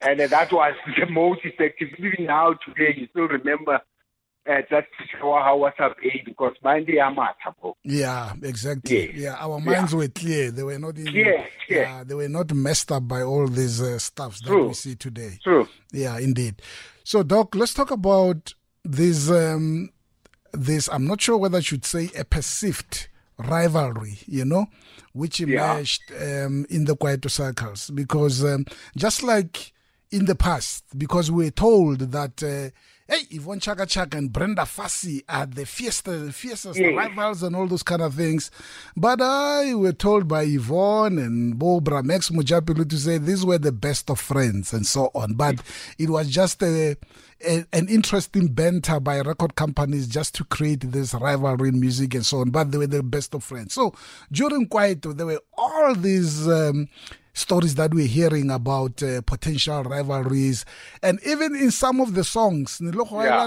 and 0.00 0.20
uh, 0.20 0.26
that 0.28 0.52
was 0.52 0.74
the 0.98 1.06
most 1.10 1.40
effective. 1.44 1.88
Even 1.98 2.26
now 2.26 2.52
today 2.64 2.94
you 2.96 3.08
still 3.10 3.26
remember 3.26 3.80
uh, 4.48 4.62
that 4.70 4.86
show 5.12 5.38
how 5.42 5.56
was 5.58 5.72
up 5.78 5.96
paid 5.98 6.22
because 6.24 6.54
Monday 6.64 7.00
I'm 7.00 7.18
at 7.18 7.36
bro. 7.60 7.76
Yeah, 7.84 8.32
exactly. 8.42 9.08
Yes. 9.12 9.14
Yeah, 9.16 9.34
our 9.38 9.60
minds 9.60 9.94
were 9.94 10.08
clear. 10.08 10.50
They 10.50 10.62
were 10.62 10.78
not 10.78 10.96
in, 10.96 11.06
Clear, 11.06 11.44
clear. 11.66 11.82
Yeah, 11.82 12.04
they 12.04 12.14
were 12.14 12.28
not 12.28 12.52
messed 12.54 12.90
up 12.90 13.06
by 13.06 13.22
all 13.22 13.46
these 13.46 13.80
uh, 13.82 13.98
stuffs 13.98 14.40
that 14.40 14.46
True. 14.48 14.68
we 14.68 14.74
see 14.74 14.94
today. 14.94 15.38
True. 15.42 15.68
Yeah, 15.92 16.18
indeed. 16.18 16.62
So, 17.04 17.22
Doc, 17.22 17.54
let's 17.54 17.74
talk 17.74 17.90
about 17.90 18.54
this. 18.84 19.30
Um, 19.30 19.90
this 20.52 20.88
I'm 20.90 21.06
not 21.06 21.20
sure 21.20 21.36
whether 21.36 21.58
I 21.58 21.60
should 21.60 21.84
say 21.84 22.10
a 22.16 22.24
perceived 22.24 23.08
rivalry, 23.38 24.18
you 24.26 24.44
know, 24.44 24.66
which 25.12 25.40
Yeah. 25.40 25.72
emerged 25.74 26.02
um, 26.12 26.64
in 26.70 26.84
the 26.86 26.96
Kwaito 26.96 27.30
circles 27.30 27.90
because 27.90 28.42
um, 28.44 28.64
just 28.96 29.22
like 29.22 29.72
in 30.10 30.24
the 30.24 30.34
past, 30.34 30.84
because 30.96 31.30
we're 31.30 31.50
told 31.50 31.98
that. 32.12 32.42
Uh, 32.42 32.70
Hey, 33.10 33.22
Yvonne 33.30 33.58
Chaka 33.58 33.86
Chaka 33.86 34.18
and 34.18 34.30
Brenda 34.30 34.66
Fassie 34.66 35.22
are 35.30 35.46
the 35.46 35.64
fiercest, 35.64 36.34
fiercest 36.34 36.78
Yes. 36.78 36.94
rivals 36.94 37.42
and 37.42 37.56
all 37.56 37.66
those 37.66 37.82
kind 37.82 38.02
of 38.02 38.12
things. 38.12 38.50
But 38.98 39.22
I 39.22 39.72
were 39.74 39.94
told 39.94 40.28
by 40.28 40.42
Yvonne 40.42 41.16
and 41.16 41.54
Bobra 41.58 42.04
Max 42.04 42.28
Mojapelo 42.28 42.86
to 42.86 42.98
say 42.98 43.16
these 43.16 43.46
were 43.46 43.56
the 43.56 43.72
best 43.72 44.10
of 44.10 44.20
friends 44.20 44.74
and 44.74 44.86
so 44.86 45.10
on. 45.14 45.32
But 45.36 45.62
it 45.98 46.10
was 46.10 46.28
just 46.28 46.62
a, 46.62 46.96
a, 47.46 47.64
an 47.72 47.88
interesting 47.88 48.48
banter 48.48 49.00
by 49.00 49.20
record 49.22 49.54
companies 49.54 50.06
just 50.06 50.34
to 50.34 50.44
create 50.44 50.80
this 50.92 51.14
rivalry 51.14 51.70
in 51.70 51.80
music 51.80 52.14
and 52.14 52.26
so 52.26 52.40
on. 52.40 52.50
But 52.50 52.72
they 52.72 52.76
were 52.78 52.86
the 52.86 53.02
best 53.02 53.34
of 53.34 53.42
friends. 53.42 53.72
So 53.72 53.94
during 54.30 54.68
Kwaito, 54.68 55.16
there 55.16 55.24
were 55.24 55.40
all 55.56 55.94
these. 55.94 56.46
Um, 56.46 56.88
stories 57.38 57.74
that 57.76 57.94
we're 57.94 58.06
hearing 58.06 58.50
about 58.50 59.02
uh, 59.02 59.20
potential 59.22 59.82
rivalries 59.84 60.64
and 61.02 61.20
even 61.24 61.54
in 61.54 61.70
some 61.70 62.00
of 62.00 62.14
the 62.14 62.24
songs 62.24 62.80
Yeah. 62.82 63.46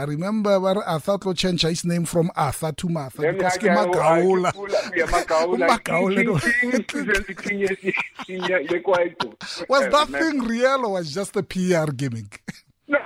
I 0.00 0.04
remember 0.04 0.60
where 0.60 0.76
Arthur 0.84 1.18
Tlo 1.18 1.36
changed 1.36 1.64
his 1.64 1.84
name 1.84 2.04
from 2.04 2.30
Arthur 2.36 2.72
to 2.72 2.88
Martha 2.88 3.22
because 3.32 3.54
I 3.54 3.58
ke 3.58 3.62
go, 3.62 3.68
Magaola. 3.70 4.52
I 4.54 4.96
yeah, 4.96 5.06
Magaola. 5.06 5.68
Magaola, 5.68 6.14
King, 6.14 6.26
no. 6.26 6.38
king, 6.38 6.70
king, 6.70 6.84
presents 6.84 7.26
the 7.26 7.34
king, 7.34 7.58
yes, 7.60 7.76
yes, 7.82 7.94
king, 8.26 8.42
yeah, 8.44 8.58
yeah, 8.58 8.78
Kwaito. 8.78 9.34
was 9.68 9.82
Uh, 9.86 9.88
that 9.90 10.08
thing 10.08 10.40
real 10.42 10.84
or 10.86 10.92
was 10.92 11.12
just 11.14 11.34
a 11.36 11.42
PR 11.42 11.90
gimmick 11.92 12.42
No, 12.88 12.98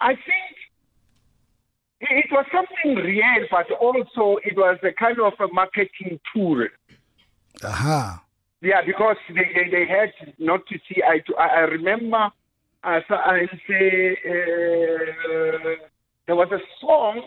I 0.00 0.14
think 0.14 0.54
it 2.00 2.24
it 2.24 2.26
was 2.30 2.46
something 2.52 2.94
real, 3.04 3.46
but 3.50 3.70
also 3.72 4.38
it 4.44 4.56
was 4.56 4.78
a 4.82 4.92
kind 4.92 5.18
of 5.20 5.32
a 5.40 5.52
marketing 5.52 6.18
tool. 6.32 6.66
aha 7.64 8.24
Yeah, 8.60 8.82
because 8.84 9.16
they, 9.28 9.46
they, 9.54 9.70
they 9.70 9.86
had 9.86 10.10
not 10.38 10.66
to 10.66 10.78
see 10.88 11.02
eye 11.02 11.20
to 11.26 11.36
eye. 11.36 11.58
I 11.58 11.60
remember 11.60 12.30
uh, 12.84 13.00
I 13.10 13.46
say 13.68 14.16
uh, 14.26 15.86
there 16.26 16.36
was 16.36 16.48
a 16.52 16.58
song 16.80 17.22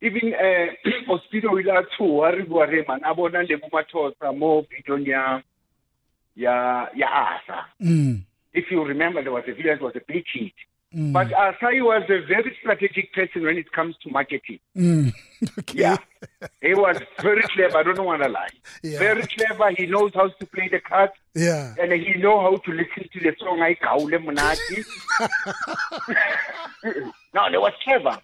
even 0.00 0.32
uh, 0.34 1.12
Oskido 1.12 1.60
ila 1.60 1.82
tour 1.96 2.32
re 2.32 2.42
bua 2.44 2.66
re 2.66 2.84
man 2.86 3.00
a 3.04 3.14
bona 3.14 3.42
le 3.42 3.58
mo 4.32 4.62
videong 4.70 5.06
ya 5.06 5.40
Asa. 7.08 7.66
mm, 7.80 8.22
If 8.52 8.70
you 8.70 8.84
remember, 8.84 9.22
there 9.22 9.32
was 9.32 9.44
a 9.48 9.52
video, 9.52 9.76
was 9.80 9.96
a 9.96 10.00
big 10.06 10.24
hit. 10.32 10.52
Mm, 10.94 11.12
But 11.12 11.28
Asai 11.28 11.82
was 11.82 12.02
a 12.08 12.20
very 12.26 12.56
strategic 12.60 13.12
person 13.12 13.42
when 13.42 13.56
it 13.58 13.70
comes 13.72 13.96
to 14.02 14.10
marketing. 14.10 14.58
mm. 14.76 15.12
okay 15.58 15.78
Yeah. 15.80 15.96
he 16.62 16.74
was 16.74 16.96
very 17.22 17.42
clever. 17.54 17.78
I 17.78 17.82
don't 17.82 18.04
want 18.04 18.22
to 18.22 18.28
lie. 18.28 18.48
Yeah. 18.82 18.98
Very 18.98 19.22
clever. 19.22 19.70
He 19.76 19.86
knows 19.86 20.12
how 20.14 20.28
to 20.28 20.46
play 20.46 20.68
the 20.68 20.80
cards. 20.80 21.12
yeah 21.34 21.74
And 21.80 21.92
he 21.92 22.14
know 22.14 22.40
how 22.40 22.56
to 22.56 22.70
listen 22.72 23.04
to 23.12 23.18
the 23.20 23.32
song 23.38 23.60
I 23.62 23.74
Kaule 23.74 24.18
Munati. 24.26 24.84
no, 27.34 27.50
they 27.50 27.58
was 27.58 27.72
clever. 27.84 28.18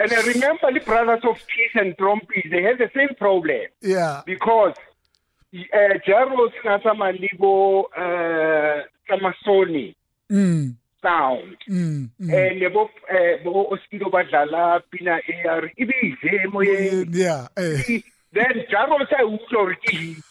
And 0.00 0.12
I 0.12 0.20
remember 0.22 0.72
the 0.72 0.80
brothers 0.84 1.20
of 1.24 1.36
Peace 1.36 1.74
and 1.74 1.96
Trumpy, 1.96 2.48
they 2.50 2.62
had 2.62 2.78
the 2.78 2.90
same 2.94 3.14
problem 3.18 3.66
yeah 3.82 4.22
because 4.26 4.74
uh, 5.54 5.94
Jaro 6.06 6.48
Snatamalibo 6.62 7.84
uh, 7.96 8.82
Samasoni 9.10 9.94
mm, 10.30 10.74
sound. 11.02 11.56
mm, 11.68 12.10
mm. 12.20 12.32
and 12.32 12.72
bo 12.72 12.90
eh 13.10 13.38
bo 13.44 13.68
oskido 13.70 14.10
badlala 14.10 14.82
pina 14.90 15.20
AR 15.44 15.70
ibize 15.78 16.46
moyeng. 16.52 17.14
Yeah 17.14 17.48
eh. 17.56 18.00
then 18.32 18.64
jaro 18.70 18.98
sa 19.10 19.22
utlwa 19.24 19.60
hore 19.60 19.76
ke 19.84 19.96
hit 19.96 20.24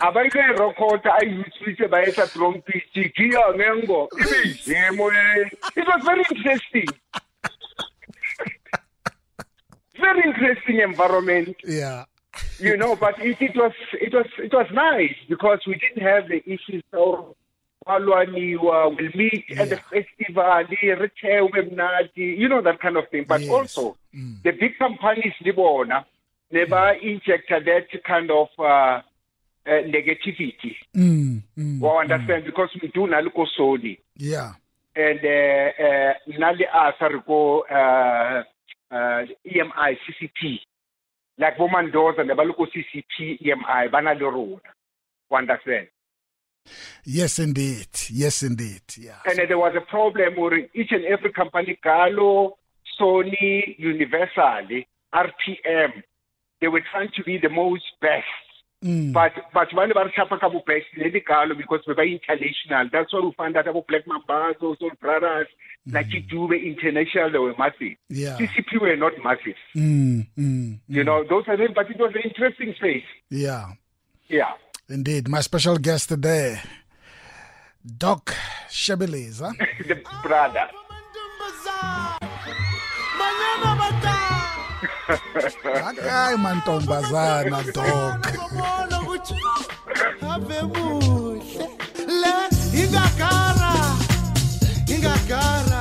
a 0.00 0.12
ba 0.12 0.20
ile 0.20 0.46
record 0.58 1.06
a 1.06 1.18
utswitse 1.24 1.90
ba 1.90 2.02
etsa 2.02 2.26
trumpet 2.32 2.82
ke 2.92 3.32
ya 3.32 3.52
ngengo 3.54 4.08
ibize 4.20 4.90
moyeng. 4.98 5.50
It 5.76 5.86
was 5.86 6.02
very 6.04 6.24
interesting. 6.30 6.88
Very 10.00 10.22
interesting 10.24 10.80
environment. 10.80 11.56
Yeah. 11.64 12.04
You 12.58 12.76
know, 12.76 12.96
but 12.96 13.14
it, 13.20 13.36
it 13.40 13.54
was 13.54 13.72
it 13.92 14.12
was 14.12 14.26
it 14.38 14.52
was 14.52 14.66
nice 14.72 15.14
because 15.28 15.60
we 15.66 15.74
didn't 15.74 16.02
have 16.02 16.28
the 16.28 16.42
issues 16.46 16.82
of 16.92 17.36
Walwaniwa, 17.86 18.96
we'll 18.96 19.10
meet 19.14 19.44
at 19.58 19.68
the 19.68 19.76
festival, 19.90 20.64
re 20.70 21.10
thewe 21.22 21.62
mnati, 21.70 22.38
you 22.38 22.48
know 22.48 22.62
that 22.62 22.80
kind 22.80 22.96
of 22.96 23.08
thing. 23.10 23.24
But 23.28 23.40
Yes. 23.42 23.50
also 23.50 23.96
the 24.42 24.52
big 24.52 24.78
companies 24.78 25.34
libona 25.44 26.04
never 26.50 26.92
injected 27.02 27.64
that 27.66 28.02
kind 28.04 28.30
of 28.30 28.48
uh, 28.58 28.62
uh, 28.64 29.02
negativity. 29.66 30.76
mm, 30.94 31.42
mm, 31.58 31.80
You 31.80 31.88
understand? 31.98 32.44
Because 32.44 32.70
we 32.80 32.88
do 32.88 33.06
naliko 33.06 33.46
Sony 33.58 33.98
yeah 34.16 34.52
and 34.96 35.18
uh, 35.24 35.84
uh, 35.84 36.14
nali 36.38 36.64
asa 36.72 37.08
riko 37.08 37.62
uh, 37.68 38.42
uh, 38.94 39.26
EMI 39.44 39.96
CCP 40.06 40.60
like 41.38 41.56
Bomandoza 41.58 42.20
and 42.20 42.30
the 42.30 42.34
Baluko 42.34 42.66
CCP 42.68 43.40
EMI 43.42 43.90
bana 43.90 44.14
le 44.14 44.30
rona 44.30 44.60
you 45.30 45.36
understand 45.36 45.88
yes 47.04 47.38
indeed. 47.38 47.88
Yes 48.10 48.42
indeed. 48.42 48.82
Yeah. 48.96 49.18
And 49.26 49.38
uh, 49.38 49.44
there 49.46 49.58
was 49.58 49.74
a 49.76 49.80
problem 49.80 50.36
where 50.36 50.58
each 50.74 50.90
and 50.92 51.04
every 51.04 51.32
company 51.32 51.78
Galo 51.84 52.52
Sony 53.00 53.78
Universal 53.78 54.82
RPM 55.14 56.02
they 56.60 56.68
were 56.68 56.82
trying 56.90 57.10
to 57.16 57.22
be 57.24 57.38
the 57.38 57.48
most 57.48 57.84
best. 58.00 58.24
Mm, 58.82 59.12
but 59.12 59.32
but 59.52 59.72
when 59.72 59.88
they 59.88 59.94
were 59.94 60.10
chapa 60.14 60.38
ka 60.38 60.48
best 60.48 60.86
le 60.96 61.10
Galo 61.20 61.56
because 61.56 61.80
we 61.86 61.94
were 61.94 62.04
international. 62.04 62.88
That's 62.92 63.12
why 63.12 63.20
we 63.20 63.32
found 63.36 63.56
out 63.56 63.68
about 63.68 63.86
Black 63.86 64.04
Mambazo 64.06 64.78
Soul 64.78 64.90
Brothers 65.00 65.48
like 65.86 66.06
Dube 66.08 66.62
international 66.62 67.30
they 67.30 67.38
were 67.38 67.54
massive. 67.58 67.96
Yeah. 68.08 68.36
CCP 68.38 68.80
were 68.80 68.96
not 68.96 69.12
massive. 69.22 69.56
mm, 69.76 70.26
mm, 70.38 70.78
You 70.88 71.04
know, 71.04 71.24
those 71.28 71.44
are 71.46 71.56
them, 71.56 71.72
but 71.74 71.90
it 71.90 71.98
was 71.98 72.12
an 72.14 72.22
interesting 72.24 72.74
space. 72.76 73.04
yeah. 73.30 73.72
Yeah. 74.28 74.52
Indeed, 74.88 75.28
my 75.28 75.40
special 75.40 75.78
guest 75.78 76.10
today, 76.10 76.60
Doc 77.80 78.34
Shebeleza. 78.68 79.48
the 79.88 79.94
brother. 80.22 80.68
Banyana 83.16 83.70
bata. 83.80 84.16
Hayi 86.04 86.36
mantombazana 86.36 87.64
Doc. 87.72 88.20
Ngibona 88.28 88.96
ukuthi 89.00 89.34
ave 90.20 90.60
muhle. 90.72 91.66
Le 92.20 92.34
ingagara. 92.80 93.72
Ingagara. 94.86 95.73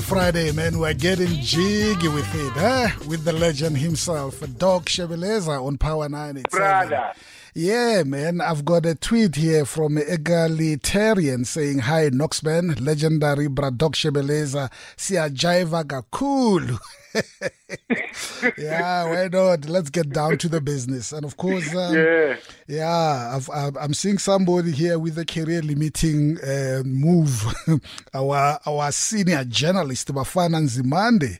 Friday, 0.00 0.52
man. 0.52 0.78
We're 0.78 0.94
getting 0.94 1.40
jiggy 1.40 2.08
with 2.08 2.34
it, 2.34 2.52
huh? 2.52 2.88
With 3.06 3.24
the 3.24 3.32
legend 3.32 3.78
himself, 3.78 4.40
Doc 4.58 4.86
Shebeleza 4.86 5.64
on 5.64 5.78
Power 5.78 6.08
9. 6.08 6.44
Brother. 6.50 7.12
Yeah, 7.54 8.02
man. 8.04 8.40
I've 8.40 8.64
got 8.64 8.86
a 8.86 8.94
tweet 8.94 9.36
here 9.36 9.64
from 9.64 9.98
Egalitarian 9.98 11.44
saying, 11.44 11.80
Hi, 11.80 12.10
Noxman, 12.10 12.80
legendary 12.80 13.48
Bradok 13.48 13.94
Shebeleza, 13.94 14.70
siya 14.96 15.28
jaiva 15.30 15.84
kakulu. 15.84 16.78
yeah, 18.58 19.04
why 19.04 19.28
not? 19.28 19.66
Let's 19.68 19.90
get 19.90 20.10
down 20.10 20.38
to 20.38 20.48
the 20.48 20.60
business. 20.60 21.12
And 21.12 21.24
of 21.24 21.36
course, 21.36 21.74
um, 21.74 21.94
Yeah. 21.94 22.36
yeah, 22.66 23.32
I've, 23.36 23.50
I've, 23.50 23.76
I'm 23.76 23.94
seeing 23.94 24.18
somebody 24.18 24.72
here 24.72 24.98
with 24.98 25.18
a 25.18 25.24
career 25.24 25.62
limiting 25.62 26.38
uh, 26.40 26.82
move. 26.84 27.44
our 28.14 28.58
our 28.66 28.92
senior 28.92 29.44
journalist, 29.44 30.12
Bafana 30.12 30.60
Nzimande. 30.62 31.38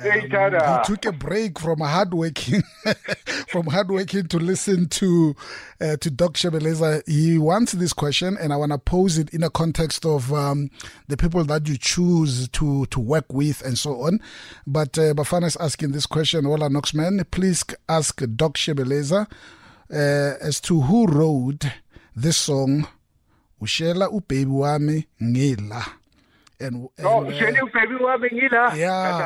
Hey, 0.00 0.28
Tada. 0.28 0.78
he 0.86 0.94
took 0.94 1.04
a 1.04 1.12
break 1.12 1.58
from 1.58 1.80
hardworking, 1.80 2.62
from 3.48 3.66
hardworking 3.66 4.28
to 4.28 4.38
listen 4.38 4.88
to 4.88 5.36
uh, 5.80 5.96
to 5.98 6.10
Doc 6.10 6.34
Shebeleza. 6.34 7.02
He 7.06 7.36
wants 7.36 7.72
this 7.72 7.92
question, 7.92 8.38
and 8.40 8.50
I 8.52 8.56
want 8.56 8.72
to 8.72 8.78
pose 8.78 9.18
it 9.18 9.28
in 9.34 9.42
a 9.42 9.50
context 9.50 10.06
of 10.06 10.32
um, 10.32 10.70
the 11.08 11.18
people 11.18 11.44
that 11.44 11.68
you 11.68 11.76
choose 11.76 12.48
to 12.48 12.86
to 12.86 12.98
work 13.00 13.30
with 13.30 13.60
and 13.62 13.76
so 13.76 14.00
on. 14.02 14.20
But 14.66 14.96
uh, 14.98 15.12
Bafana 15.12 15.46
is 15.48 15.56
asking 15.56 15.92
this 15.92 16.06
question. 16.06 16.46
Ola 16.46 16.70
Knoxman, 16.70 17.30
please 17.30 17.62
ask 17.88 18.22
Doc 18.36 18.54
Shebeleza 18.54 19.26
uh, 19.92 19.94
as 19.94 20.60
to 20.62 20.80
who 20.80 21.06
wrote 21.08 21.66
this 22.16 22.38
song. 22.38 22.86
Ushela 23.60 24.08
ubaby 24.08 24.46
wami 24.46 25.06
ngila. 25.22 25.99
And, 26.60 26.88
and 26.98 27.06
Oh, 27.06 27.24
uh, 27.24 27.30
shele 27.30 27.58
ubaby 27.58 27.98
wami 28.00 28.28
ngila. 28.32 28.76
Yeah. 28.76 29.24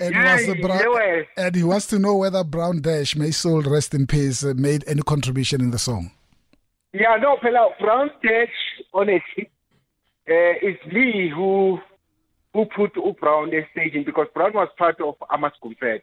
And, 0.00 0.14
Yeah, 0.14 0.36
was 0.36 0.54
Bra- 0.60 1.22
and 1.36 1.54
he 1.54 1.62
wants 1.64 1.86
to 1.88 1.98
know 1.98 2.16
whether 2.16 2.42
Brown 2.44 2.80
Dash, 2.80 3.14
may 3.16 3.30
soul 3.30 3.62
rest 3.62 3.94
in 3.94 4.06
peace, 4.06 4.44
uh, 4.44 4.54
made 4.56 4.84
any 4.88 5.02
contribution 5.02 5.60
in 5.60 5.70
the 5.70 5.78
song. 5.78 6.10
Yeah, 6.92 7.16
no, 7.20 7.36
phela 7.36 7.70
Brown 7.78 8.10
Dash, 8.22 8.48
honestly, 8.92 9.50
uh, 10.28 10.54
it's 10.62 10.84
me 10.92 11.30
who 11.34 11.78
who 12.54 12.64
put 12.64 12.96
Brown 12.96 13.44
on 13.44 13.50
the 13.50 13.62
staging 13.72 14.04
because 14.04 14.26
Brown 14.34 14.52
was 14.54 14.68
part 14.78 15.00
of 15.00 15.14
Amas 15.30 15.52
Kumfete. 15.62 16.00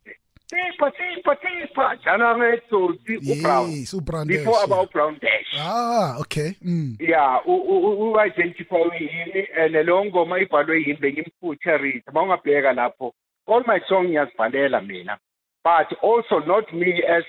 Sipha, 0.50 0.92
sipha, 0.98 1.36
sipha. 1.42 1.98
Jana 2.04 2.36
ngetsosi 2.36 3.18
uBrown. 3.18 3.70
Yes, 3.72 3.92
Before 4.28 4.54
Dash, 4.54 4.64
about 4.66 4.92
Brown 4.92 5.18
Dash. 5.22 5.52
Ah, 5.58 6.18
okay. 6.20 6.56
Mm. 6.64 6.98
Yeah, 7.00 7.40
u-identify 7.48 8.76
yini 9.00 9.48
and 9.58 9.74
leyo 9.74 10.06
ngoma 10.06 10.40
ibhalwe 10.40 10.80
yini 10.86 11.00
bengimphutha 11.00 11.78
Rita. 11.82 12.12
Lapho, 12.12 13.12
all 13.48 13.64
my 13.66 13.80
song 13.90 14.08
ngiyazibhalela 14.08 14.82
mina. 14.86 15.18
But 15.64 15.88
also 16.04 16.40
not 16.46 16.72
me 16.74 17.02
as 17.10 17.24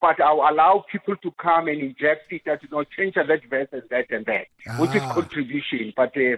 but 0.00 0.20
I'll 0.20 0.42
allow 0.50 0.84
people 0.90 1.16
to 1.16 1.30
come 1.40 1.68
and 1.68 1.80
inject 1.80 2.30
it 2.30 2.42
that 2.46 2.62
you 2.62 2.68
know 2.70 2.84
change 2.96 3.14
that 3.14 3.28
verse 3.48 3.68
and 3.72 3.82
that 3.90 4.10
and 4.10 4.26
that, 4.26 4.46
which 4.80 4.94
is 4.94 5.02
Ah. 5.02 5.14
contribution. 5.14 5.92
But 5.96 6.08
uh, 6.16 6.36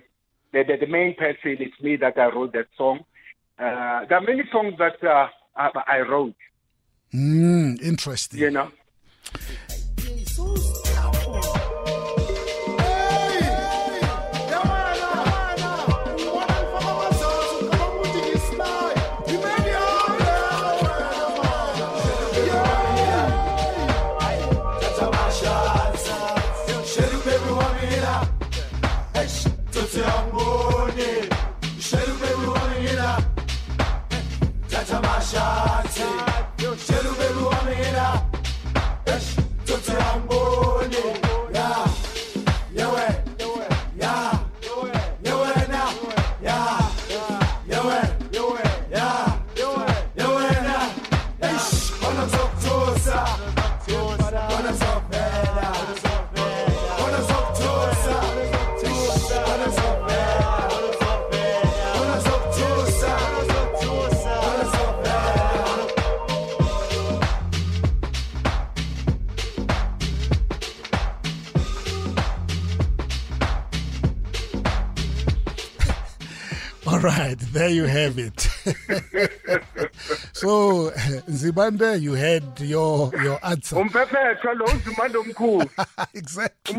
the, 0.53 0.63
the 0.65 0.77
the 0.81 0.87
main 0.87 1.15
person 1.15 1.57
is 1.63 1.73
me 1.83 1.97
that 1.97 2.19
I 2.19 2.27
wrote 2.27 2.53
that 2.53 2.67
song. 2.77 3.01
Uh, 3.59 4.05
there 4.07 4.19
are 4.19 4.27
many 4.27 4.43
songs 4.53 4.75
that 4.79 5.03
uh, 5.03 5.29
I, 5.59 5.71
I 5.87 6.01
wrote. 6.01 6.35
Mm, 7.13 7.83
interesting. 7.83 8.39
You 8.39 8.51
know. 8.51 8.71
All 35.37 37.58
have 77.89 78.19
it. 78.19 78.41
so, 80.33 80.91
Zibande, 81.31 82.01
you 82.01 82.15
had 82.15 82.61
your 82.61 83.11
your 83.23 83.39
answer. 83.45 83.77
Umphefethwa 83.77 84.55
lo 84.55 84.67
uzimando 84.67 85.21
omkhulu. 85.23 85.69
exactly. 86.15 86.75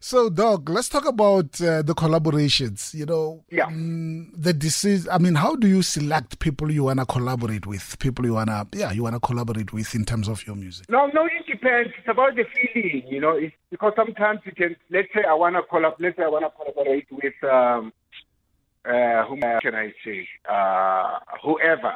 So, 0.00 0.30
Doc, 0.30 0.70
let's 0.70 0.88
talk 0.88 1.04
about 1.06 1.60
uh, 1.60 1.82
the 1.82 1.94
collaborations. 1.94 2.94
You 2.94 3.04
know, 3.04 3.44
Yeah. 3.50 3.66
mm, 3.66 4.30
the 4.34 4.54
disease. 4.54 5.06
I 5.06 5.18
mean, 5.18 5.34
how 5.34 5.54
do 5.54 5.68
you 5.68 5.82
select 5.82 6.38
people 6.38 6.70
you 6.70 6.84
want 6.84 6.98
to 7.00 7.04
collaborate 7.04 7.66
with? 7.66 7.98
People 7.98 8.24
you 8.24 8.32
wanna, 8.34 8.66
yeah, 8.74 8.90
you 8.90 9.02
wanna 9.02 9.20
collaborate 9.20 9.70
with 9.74 9.94
in 9.94 10.06
terms 10.06 10.26
of 10.28 10.46
your 10.46 10.56
music. 10.56 10.88
No, 10.88 11.08
no, 11.08 11.26
it 11.26 11.46
depends. 11.46 11.90
It's 11.98 12.08
about 12.08 12.36
the 12.36 12.44
feeling, 12.72 13.02
you 13.06 13.20
know. 13.20 13.32
It's 13.32 13.54
because 13.70 13.92
sometimes 13.96 14.40
you 14.46 14.52
can. 14.52 14.76
Let's 14.90 15.08
say 15.14 15.24
I 15.28 15.34
want 15.34 15.56
to 15.56 15.62
collab. 15.70 15.96
Let's 16.00 16.16
say 16.16 16.22
I 16.22 16.28
want 16.28 16.46
to 16.46 16.50
collaborate 16.56 17.06
with 17.10 17.34
um, 17.44 17.92
uh, 18.84 19.24
whom 19.26 19.40
can 19.40 19.74
I 19.74 19.92
say? 20.04 20.28
Uh, 20.48 21.18
whoever, 21.42 21.94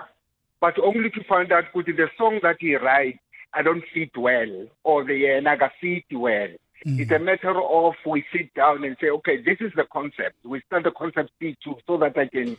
but 0.61 0.79
only 0.79 1.11
to 1.11 1.25
find 1.25 1.53
out 1.53 1.65
good 1.75 1.87
the 1.87 2.09
song 2.17 2.41
that 2.43 2.57
he 2.61 2.77
writes, 2.77 3.19
I 3.55 3.63
don't 3.63 3.85
fit 3.93 4.17
well, 4.17 4.67
or 4.85 5.05
the 5.05 5.37
uh, 5.37 5.41
naga 5.41 5.71
fit 5.81 6.05
well. 6.13 6.49
It's 6.85 7.13
a 7.13 7.19
matter 7.21 7.61
of 7.63 7.95
we 8.05 8.25
sit 8.33 8.53
down 8.55 8.83
and 8.83 8.97
say, 9.01 9.09
okay, 9.09 9.41
this 9.41 9.59
is 9.61 9.71
the 9.77 9.85
concept. 9.93 10.35
We 10.45 10.63
start 10.67 10.83
the 10.83 10.91
concept 10.91 11.31
speed 11.31 11.57
too, 11.63 11.77
so 11.87 11.97
that 11.99 12.19
I 12.19 12.27
can 12.27 12.57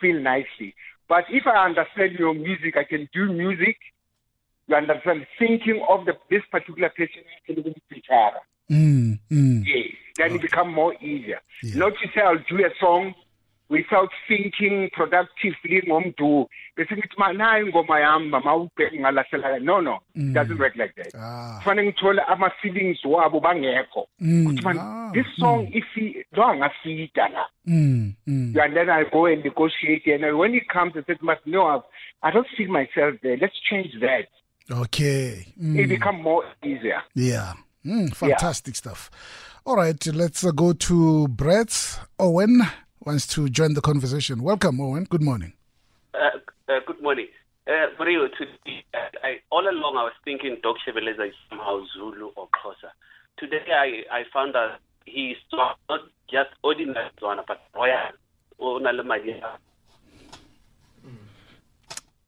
feel 0.00 0.20
nicely. 0.20 0.76
But 1.08 1.24
if 1.28 1.44
I 1.46 1.64
understand 1.64 2.12
your 2.12 2.34
music, 2.34 2.76
I 2.76 2.84
can 2.84 3.08
do 3.12 3.32
music 3.32 3.76
you 4.66 4.76
understand, 4.76 5.26
thinking 5.38 5.84
of 5.88 6.06
the 6.06 6.14
this 6.30 6.42
particular 6.50 6.88
person 6.90 7.22
in. 7.48 7.74
Mm, 8.70 9.18
mm. 9.30 9.62
Yes, 9.66 9.94
then 10.16 10.32
it 10.32 10.42
become 10.42 10.72
more 10.72 10.94
easier. 11.02 11.40
Yeah. 11.62 11.76
Not 11.76 11.92
to 12.02 12.08
say 12.14 12.22
I'll 12.22 12.38
do 12.48 12.64
a 12.64 12.70
song 12.80 13.14
without 13.68 14.10
thinking 14.28 14.90
productively 14.92 15.82
ngomdu. 15.86 16.46
Bese 16.76 16.96
ngithi 16.96 17.18
mana 17.18 17.58
ingoma 17.58 18.00
yami 18.00 18.28
mama 18.28 18.56
ubheke 18.56 19.00
ngalahlela. 19.00 19.62
No, 19.62 19.80
no. 19.80 19.98
It 20.14 20.32
doesn't 20.32 20.58
work 20.58 20.76
like 20.76 20.94
that. 20.96 21.14
Ah. 21.14 21.60
Kufanele 21.62 21.92
ngithole 21.92 22.20
ama 22.28 22.50
feelings 22.62 22.98
wabo 23.04 23.40
bangekho. 23.40 24.06
Mm, 24.20 24.46
Kuthi 24.46 24.64
man, 24.64 24.78
ah, 24.78 25.10
this 25.12 25.26
song 25.38 25.68
if 25.72 25.84
he 25.94 26.24
lo 26.36 26.44
angafita 26.44 27.32
la. 27.32 27.44
Mm, 27.66 28.14
mm. 28.28 28.56
And 28.56 28.76
then 28.76 28.90
I 28.90 29.04
go 29.04 29.26
and 29.26 29.42
negotiate 29.42 30.06
and 30.06 30.38
when 30.38 30.54
it 30.54 30.68
comes 30.68 30.94
I 30.96 31.04
said, 31.06 31.18
no, 31.46 31.66
I've, 31.66 31.82
I 32.22 32.30
don't 32.30 32.46
feel 32.56 32.70
myself 32.70 33.16
there. 33.22 33.36
Let's 33.36 33.58
change 33.70 33.92
that. 34.00 34.28
Okay. 34.70 35.46
Mm. 35.60 35.78
It 35.78 35.88
become 35.88 36.22
more 36.22 36.44
easier. 36.62 37.02
Yeah. 37.14 37.54
Mm, 37.84 38.14
fantastic 38.14 38.76
stuff. 38.76 39.10
All 39.66 39.76
right, 39.76 40.06
let's 40.06 40.44
uh, 40.44 40.50
go 40.50 40.72
to 40.72 41.28
Brett. 41.28 41.98
Owen 42.18 42.62
wants 43.06 43.26
to 43.28 43.48
join 43.48 43.74
the 43.74 43.80
conversation. 43.80 44.42
Welcome, 44.42 44.80
Owen. 44.80 45.04
Good 45.04 45.22
morning. 45.22 45.52
Uh, 46.14 46.38
uh, 46.68 46.80
good 46.86 47.02
morning. 47.02 47.28
Uh, 47.66 47.86
for 47.96 48.06
today, 48.06 48.84
I, 49.22 49.40
all 49.50 49.66
along 49.68 49.96
I 49.96 50.04
was 50.04 50.12
thinking 50.24 50.58
Doc 50.62 50.76
Shebeleza 50.86 51.28
is 51.28 51.34
somehow 51.48 51.80
Zulu 51.96 52.30
or 52.36 52.48
Xhosa. 52.48 52.90
Today 53.38 53.62
I, 53.72 54.18
I 54.18 54.22
found 54.32 54.54
that 54.54 54.78
he 55.06 55.30
is 55.30 55.38
not 55.52 55.78
just 56.30 56.50
ordinary 56.62 57.10
Tswana, 57.20 57.44
but 57.46 57.60
royal. 57.74 58.12
O 58.60 58.78
na 58.78 58.90
le 58.90 59.02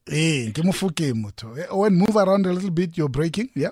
Hey, 0.09 0.53
ke 0.53 0.63
Mofokeng. 0.63 1.27
Eh, 1.59 1.67
Owen, 1.71 1.95
move 1.95 2.17
around 2.17 2.47
a 2.47 2.53
little 2.53 2.71
bit. 2.71 2.97
You're 2.97 3.09
breaking. 3.09 3.51
Yeah. 3.55 3.71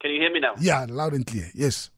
Can 0.00 0.10
you 0.10 0.20
hear 0.20 0.32
me 0.32 0.40
now? 0.40 0.54
Yeah, 0.60 0.86
loud 0.88 1.14
and 1.14 1.26
clear. 1.26 1.50
Yes. 1.54 1.90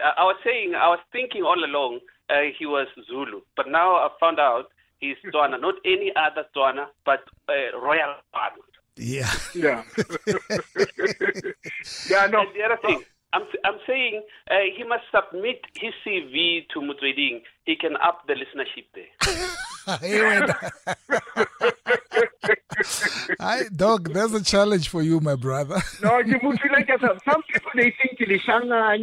Uh, 0.00 0.10
I 0.18 0.24
was 0.24 0.36
saying, 0.44 0.74
I 0.74 0.88
was 0.88 0.98
thinking 1.12 1.42
all 1.42 1.62
along 1.64 2.00
uh, 2.30 2.50
he 2.58 2.66
was 2.66 2.86
Zulu. 3.06 3.40
But 3.56 3.68
now 3.68 3.96
I 3.96 4.08
found 4.18 4.38
out 4.38 4.66
he's 4.98 5.16
Tswana, 5.32 5.60
not 5.60 5.74
any 5.84 6.12
other 6.16 6.44
Tswana, 6.54 6.86
but 7.04 7.24
uh, 7.48 7.78
Royal 7.78 8.14
Tswana. 8.34 8.62
Yeah. 8.96 9.30
Yeah. 9.54 9.82
yeah, 12.10 12.26
no. 12.26 12.40
And 12.40 12.54
the 12.54 12.62
other 12.64 12.78
thing, 12.84 13.02
I'm, 13.32 13.42
I'm 13.64 13.78
saying 13.86 14.22
uh, 14.50 14.54
he 14.76 14.84
must 14.84 15.04
submit 15.14 15.60
his 15.74 15.92
CV 16.06 16.68
to 16.74 16.80
Motsweding. 16.80 17.42
He 17.64 17.76
can 17.76 17.96
up 17.96 18.26
the 18.26 18.34
listenership 18.34 18.86
there. 18.94 19.56
Hi, 23.40 23.62
dog, 23.76 24.12
there's 24.12 24.32
a 24.34 24.42
challenge 24.42 24.88
for 24.88 25.02
you, 25.02 25.20
my 25.20 25.34
brother. 25.34 25.76
No, 26.02 26.22
ke 26.22 26.40
motho 26.42 26.70
like 26.72 26.88
some, 27.00 27.18
some 27.24 27.42
people 27.52 27.70
they 27.74 27.92
think 28.00 28.18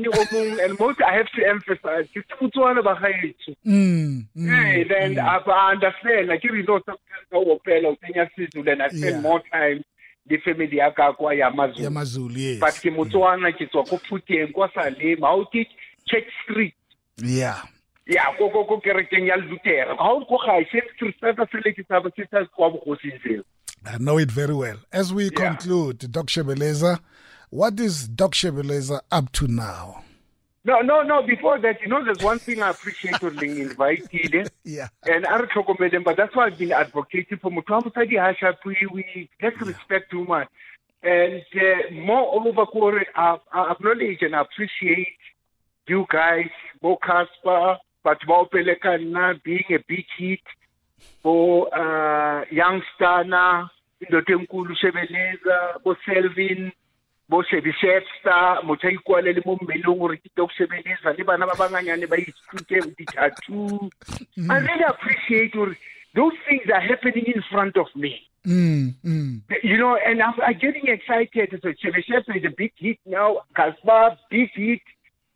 o 0.08 0.26
mong 0.26 0.64
and 0.64 0.80
most 0.80 1.00
I 1.02 1.14
have 1.16 1.28
to 1.36 1.46
emphasize 1.48 2.08
ke 2.16 2.24
Botswana 2.40 2.84
ba 2.84 2.96
gaetsho. 3.02 3.56
Mm, 3.66 4.26
mm, 4.36 4.50
Hey, 4.50 4.84
then 4.84 5.20
I 5.20 5.38
I 5.46 5.72
understand 5.74 6.28
like 6.28 6.44
you 6.44 6.64
know 6.64 6.80
sometimes 6.86 7.28
I 7.32 7.38
will 7.38 7.60
feel 7.66 7.90
of 7.92 7.98
Kenya 8.02 8.30
Sizu 8.38 8.64
then 8.66 8.82
I 8.82 8.88
spend 8.90 9.04
Yeah. 9.18 9.22
more 9.22 9.42
time 9.52 9.84
the 10.28 10.38
family 10.38 10.78
ya 10.78 10.92
ka 10.92 11.14
kwa 11.14 11.34
ya 11.36 11.50
Mazulu. 11.52 11.84
Yamazulu, 11.90 12.38
yes. 12.38 12.60
But 12.60 12.74
ke 12.82 12.90
Motswana 12.92 13.52
ke 13.56 13.68
tswa 13.72 13.86
ko 13.88 13.98
Phuteng 14.10 14.54
kwa 14.54 14.70
Salema 14.74 15.32
o 15.38 15.46
ke 15.46 15.66
Church 16.08 16.28
Street. 16.44 16.74
yeah. 17.18 17.62
Ya 18.08 18.24
ko 18.38 18.50
ko 18.50 18.64
ko 18.66 18.80
kerekeng 18.80 19.28
ya 19.28 19.36
Luther. 19.36 19.96
Ha 19.98 20.12
o 20.12 20.24
ko 20.26 20.38
ga 20.46 20.64
Church 20.72 20.88
Street 20.96 21.16
sa 21.20 21.34
sa 21.36 21.46
sele 21.52 21.74
ke 21.76 21.84
sa 21.88 22.02
se 22.16 22.24
sa 22.32 22.46
kwa 22.56 22.72
bogosing 22.72 23.20
seo. 23.24 23.44
I 23.86 23.98
know 23.98 24.18
it 24.18 24.32
very 24.32 24.54
well. 24.56 24.78
As 24.92 25.14
we 25.14 25.26
Yeah. 25.26 25.50
conclude, 25.50 26.12
Doc 26.12 26.28
Shebeleza, 26.28 27.00
what 27.50 27.80
is 27.80 28.08
Doc 28.08 28.32
Shebeleza 28.34 29.02
up 29.12 29.32
to 29.34 29.48
now? 29.48 30.04
No, 30.64 30.82
no, 30.82 31.02
no. 31.02 31.22
Before 31.22 31.58
that, 31.60 31.82
you 31.82 31.88
know, 31.88 32.04
there's 32.04 32.22
one 32.22 32.40
thing 32.40 32.62
I 32.62 32.72
appreciate 32.72 33.22
when 33.22 33.36
being 33.38 33.60
invited. 33.60 34.52
Yeah. 34.66 34.90
And 35.06 35.26
I 35.26 35.38
don't 35.38 35.48
talk 35.50 35.70
about 35.70 35.92
them, 35.92 36.04
but 36.04 36.18
that's 36.18 36.36
why 36.36 36.48
I've 36.48 36.58
been 36.58 36.74
advocating 36.74 37.38
for 37.38 37.50
Mutuamu 37.50 37.94
Sadi 37.94 38.18
Hasha 38.18 38.58
we 38.66 39.30
let's 39.42 39.62
respect 39.62 40.14
woman. 40.14 40.46
And 41.04 41.42
uh, 41.56 41.94
moreover, 41.94 43.06
I, 43.16 43.38
I 43.54 43.72
acknowledge 43.72 44.22
and 44.22 44.36
appreciate 44.36 45.08
you 45.88 46.06
guys, 46.12 46.50
Bo 46.82 46.98
Cassper, 46.98 47.78
but 48.08 48.26
Bo 48.26 48.46
Pelekana 48.46 49.44
being 49.44 49.66
a 49.72 49.80
big 49.86 50.06
hit 50.18 50.40
for 51.22 51.68
uh, 51.76 52.46
Youngstana, 52.46 53.68
Indotenkulu 54.02 54.74
Shebeleza, 54.82 55.84
Bo 55.84 55.94
Selvin, 56.08 56.72
bo 57.28 57.44
Shebi 57.44 57.74
Shepsta, 57.82 58.64
motho 58.64 58.88
a 58.88 58.92
ikwale 58.92 59.36
le 59.36 59.42
mo 59.46 59.58
mmeleng 59.58 60.00
gore 60.00 60.16
ke 60.16 60.30
Doc 60.38 60.52
Shebeleza 60.58 61.18
le 61.18 61.26
bana 61.26 61.46
ba 61.48 61.56
banganyane 61.60 62.08
ba 62.08 62.16
ithute 62.16 62.96
di-tattoo. 62.96 63.90
I 64.50 64.58
really 64.60 64.88
appreciate 64.88 65.52
gore 65.52 65.76
those 66.16 66.32
things 66.48 66.64
are 66.74 66.80
happening 66.80 67.26
in 67.36 67.44
front 67.52 67.76
of 67.76 67.88
me. 67.94 68.22
Mm, 68.48 68.96
mm. 69.04 69.42
You 69.64 69.78
know, 69.78 69.98
and 69.98 70.22
I'm, 70.22 70.34
I'm 70.42 70.58
getting 70.58 70.88
excited. 70.88 71.60
So 71.62 71.74
Chebe 71.74 72.00
is 72.00 72.46
a 72.46 72.56
big 72.58 72.72
hit 72.78 73.00
now. 73.06 73.42
Cassper, 73.54 74.16
big 74.32 74.50
hit. 74.54 74.80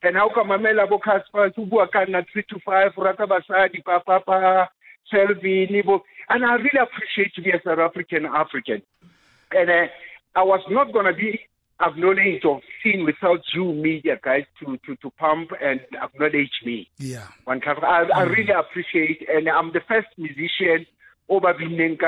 And 0.03 0.15
how 0.15 0.29
come 0.33 0.49
Mamela 0.49 0.89
Bo 0.89 0.99
Cassper, 0.99 1.53
Tubu 1.53 1.85
Akana 1.85 2.25
3 2.33 2.43
to 2.49 2.59
5, 2.65 2.91
Rata 2.97 3.27
Basadi, 3.27 3.83
Papa, 3.83 4.19
Papa, 4.25 4.69
Selvi, 5.13 5.69
Nibo. 5.69 6.01
And 6.29 6.43
I 6.43 6.55
really 6.55 6.79
appreciate 6.81 7.33
to 7.35 7.41
be 7.41 7.51
a 7.51 7.61
South 7.63 7.79
African 7.79 8.25
African. 8.25 8.81
And 9.51 9.69
uh, 9.69 9.87
I 10.35 10.43
was 10.43 10.61
not 10.69 10.91
going 10.93 11.05
to 11.05 11.13
be 11.13 11.39
acknowledged 11.81 12.45
or 12.45 12.61
seen 12.83 13.05
without 13.05 13.41
you 13.53 13.73
media 13.73 14.17
guys 14.23 14.45
to, 14.59 14.77
to, 14.85 14.95
to 14.97 15.09
pump 15.11 15.51
and 15.61 15.81
acknowledge 16.01 16.61
me. 16.65 16.89
Yeah. 16.97 17.27
One. 17.43 17.61
I, 17.65 18.05
I 18.13 18.23
really 18.23 18.53
appreciate, 18.53 19.27
and 19.29 19.49
I'm 19.49 19.71
the 19.73 19.81
first 19.87 20.07
musician 20.17 20.85
over 21.29 21.53
bineng 21.53 21.99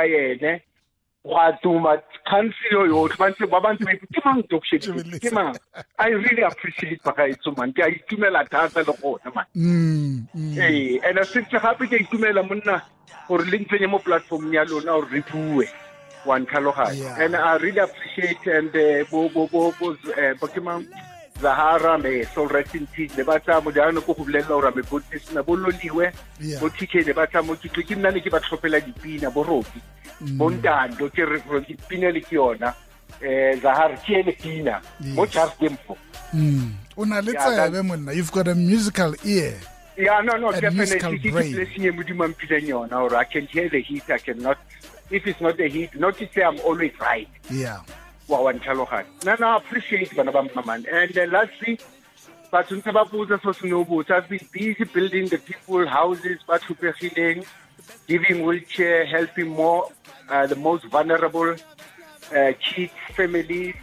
ka 1.24 1.30
yene. 1.30 1.36
Wa 1.36 1.52
tuma 1.64 2.02
country 2.30 2.68
yo 2.72 2.86
yotlhe 2.86 3.18
ba 3.18 3.30
ntse 3.30 3.50
ba 3.50 3.60
ba 3.62 3.74
ntse 3.74 3.86
ba 3.86 3.94
ke 3.96 4.26
mang 4.26 4.44
Doc 4.50 4.64
Shebeleza? 4.66 5.20
Ke 5.20 5.32
mang? 5.34 5.56
I 6.00 6.10
really 6.10 6.44
appreciate 6.44 7.02
bagaetso 7.04 7.58
man. 7.58 7.74
Ke 7.74 7.80
a 7.80 7.92
itumela 7.92 8.48
thata 8.50 8.80
le 8.80 8.94
gone 9.02 9.32
man. 9.36 9.46
Mm, 9.56 10.28
mm. 10.36 10.58
Ee, 10.58 11.00
and 11.04 11.20
a 11.20 11.26
setse 11.26 11.60
gape 11.60 11.88
ke 11.88 11.94
a 11.94 12.04
itumela 12.04 12.48
monna 12.48 12.84
gore 13.28 13.46
le 13.46 13.58
ntsenye 13.60 13.88
mo 13.90 14.00
platformong 14.00 14.54
ya 14.54 14.64
lona 14.64 14.92
gore 14.92 15.08
re 15.12 15.24
bue 15.32 15.68
wa 16.26 16.40
ntlhaloganya 16.40 17.18
and 17.20 17.36
i 17.36 17.56
really 17.58 17.80
appreciate 17.80 18.48
and 18.48 18.76
uh, 18.76 19.04
bo 19.12 19.28
bo 19.30 19.48
bo 19.48 19.74
bo 19.80 19.92
uh, 19.92 20.34
bo 20.40 20.48
ke 20.48 20.62
mang 20.64 20.88
Zahara 21.44 21.98
rest 21.98 22.76
in 22.76 22.88
peace 22.88 23.18
le 23.18 23.24
batla 23.24 23.62
mo 23.64 23.72
jana 23.72 24.02
ko 24.02 24.14
go 24.14 24.24
bolela 24.24 24.48
gore 24.48 24.72
me 24.76 24.82
botse 24.82 25.34
na 25.34 25.44
bo 25.44 25.56
loliwe 25.56 26.08
bo 26.60 26.70
TK 26.70 27.06
le 27.06 27.14
batla 27.14 27.44
mo 27.44 27.56
ke 27.56 27.70
ke 27.70 27.96
nna 27.96 28.12
ne 28.16 28.20
ke 28.24 28.32
ba 28.32 28.40
tlhophela 28.40 28.80
dipina 28.80 29.30
bo 29.30 29.44
roki 29.44 29.82
bo 30.40 30.50
ntando 30.50 31.12
ke 31.12 31.28
re 31.28 31.44
dipina 31.68 32.10
le 32.16 32.22
ke 32.22 32.40
yona 32.40 32.74
eh 33.22 33.60
Zahara 33.62 34.00
ke 34.00 34.24
ene 34.24 34.32
pina 34.32 34.82
mo 35.14 35.28
Tempo 35.28 35.98
Mm. 36.34 36.72
Una 36.98 37.22
le 37.22 37.34
tsebe 37.34 37.84
monna. 37.84 38.12
You've 38.12 38.32
got 38.32 38.48
a 38.48 38.56
musical 38.56 39.14
ear. 39.24 39.54
Yeah, 39.96 40.22
no, 40.22 40.38
no, 40.38 40.52
definitely. 40.52 41.20
Ke 41.20 41.32
brain. 41.32 41.54
blessing 41.54 41.84
Modimo 41.94 42.26
a 42.26 42.30
mphileng 42.30 42.68
yona, 42.68 43.04
or 43.04 43.16
I 43.16 43.24
can 43.26 43.46
hear 43.46 43.70
the 43.70 43.82
heat. 43.82 44.10
I 44.10 44.18
cannot. 44.18 44.58
If 45.12 45.28
it's 45.28 45.40
not 45.40 45.58
the 45.58 45.68
heat, 45.68 45.94
not 45.96 46.18
to 46.18 46.28
say 46.34 46.42
I'm 46.42 46.60
always 46.62 46.92
right. 47.00 47.30
Yeah. 47.52 47.82
Wa 48.28 48.42
wa 48.42 48.52
no, 48.52 49.48
I 49.48 49.58
appreciate 49.58 50.16
bana 50.16 50.32
ba. 50.32 50.40
And 50.40 51.18
uh, 51.18 51.26
lastly, 51.28 51.78
batho 52.52 52.78
ntse 52.78 52.94
ba 52.94 53.04
botsa 53.06 53.42
so 53.44 53.52
se 53.52 53.68
no 53.68 53.84
botsa. 53.84 54.12
I've 54.12 54.30
been 54.30 54.48
busy 54.52 54.84
building 54.86 55.28
the 55.28 55.38
people 55.38 55.86
houses 55.86 56.40
ba 56.48 56.60
tlhopegileng, 56.60 57.46
giving 58.08 58.46
wheelchair, 58.46 59.06
helping 59.06 59.50
more 59.50 59.92
uh, 60.30 60.48
the 60.48 60.56
most 60.56 60.86
vulnerable 60.86 61.56
uh, 62.34 62.54
kids, 62.62 62.94
families. 63.14 63.76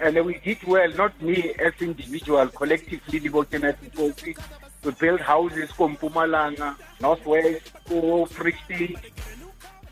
And 0.00 0.24
we 0.24 0.38
did 0.38 0.62
well, 0.64 0.92
not 0.92 1.20
me 1.20 1.54
as 1.58 1.72
individual, 1.80 2.46
collectively, 2.48 3.18
the 3.18 3.30
Burkina. 3.30 3.74
We 4.84 4.92
built 4.92 5.20
houses 5.20 5.72
ko 5.72 5.88
Mpumalanga, 5.88 6.76
Northwest, 7.00 7.72
ko 7.88 8.26
Free 8.26 8.54
State, 8.64 9.12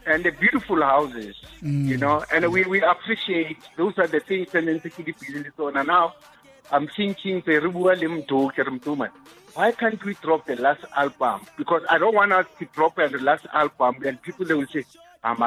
and 0.07 0.25
the 0.25 0.31
beautiful 0.31 0.81
houses, 0.83 1.37
you 1.62 1.97
know, 1.97 2.25
and 2.33 2.51
we, 2.51 2.64
we 2.64 2.83
appreciate 2.83 3.59
those 3.77 3.99
are 3.99 4.07
the 4.07 4.21
things 4.21 4.55
and 4.55 4.69
then 4.69 4.81
busy 4.81 5.45
so 5.57 5.69
and 5.69 5.87
now 5.87 6.14
I'm 6.71 6.88
thinking 6.88 7.42
the 7.45 7.61
Rubua 7.61 7.97
Limto 7.97 8.53
Kerumtuman. 8.53 9.11
Why 9.55 9.73
can't 9.73 10.03
we 10.05 10.14
drop 10.14 10.47
the 10.47 10.57
last 10.57 10.85
album? 10.97 11.40
Because 11.57 11.83
I 11.88 11.99
don't 11.99 12.14
want 12.14 12.33
us 12.33 12.47
to 12.59 12.64
drop 12.66 12.97
the 12.97 13.19
last 13.19 13.47
album 13.53 13.97
and 14.05 14.21
people 14.21 14.45
they 14.45 14.55
will 14.55 14.66
say, 14.66 14.85
I'm 15.25 15.40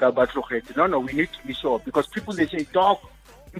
about 0.00 0.32
to 0.32 0.76
No, 0.76 0.86
no, 0.86 1.00
we 1.00 1.12
need 1.12 1.28
to 1.32 1.46
be 1.46 1.54
sure 1.54 1.78
because 1.78 2.06
people 2.06 2.34
they 2.34 2.46
say, 2.46 2.64
talk, 2.64 3.02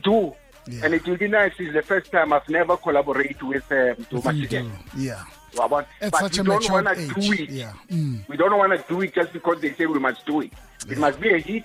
do. 0.03 0.35
Yeah. 0.67 0.85
And 0.85 0.95
it 0.95 1.07
will 1.07 1.17
be 1.17 1.29
nice. 1.29 1.53
It's 1.59 1.73
the 1.75 1.83
first 1.83 2.11
time 2.13 2.33
I've 2.33 2.49
never 2.49 2.77
collaborated 2.77 3.43
with 3.43 3.71
um, 3.73 4.07
You 4.11 4.45
again. 4.45 4.73
Yeah. 4.97 5.25
But, 5.55 5.87
but 6.01 6.15
such 6.17 6.39
we 6.39 6.41
a 6.41 6.45
don't 6.45 6.71
want 6.71 6.89
to 6.89 7.07
do 7.21 7.33
it. 7.33 7.51
Yeah. 7.51 7.73
Mm. 7.91 8.27
We 8.29 8.37
don't 8.37 8.57
want 8.57 8.73
to 8.73 8.85
do 8.89 9.01
it 9.03 9.15
just 9.15 9.33
because 9.33 9.61
they 9.61 9.73
say 9.75 9.87
we 9.87 9.99
must 9.99 10.25
do 10.27 10.41
it. 10.41 10.53
It 10.89 10.99
must 10.99 11.21
be 11.21 11.31
a 11.35 11.39
hit, 11.39 11.65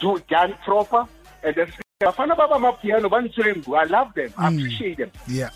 do 0.00 0.16
it 0.16 0.26
done 0.28 0.54
proper, 0.64 1.06
and 1.42 1.54
then 1.54 1.72
Bafana 2.02 2.36
Baba 2.36 2.54
Mapiano, 2.54 3.10
Bansurengu, 3.10 3.78
I 3.78 3.84
love 3.84 4.14
them, 4.14 4.32
I 4.36 4.48
appreciate 4.48 4.98
them. 4.98 5.10
Yeah. 5.28 5.50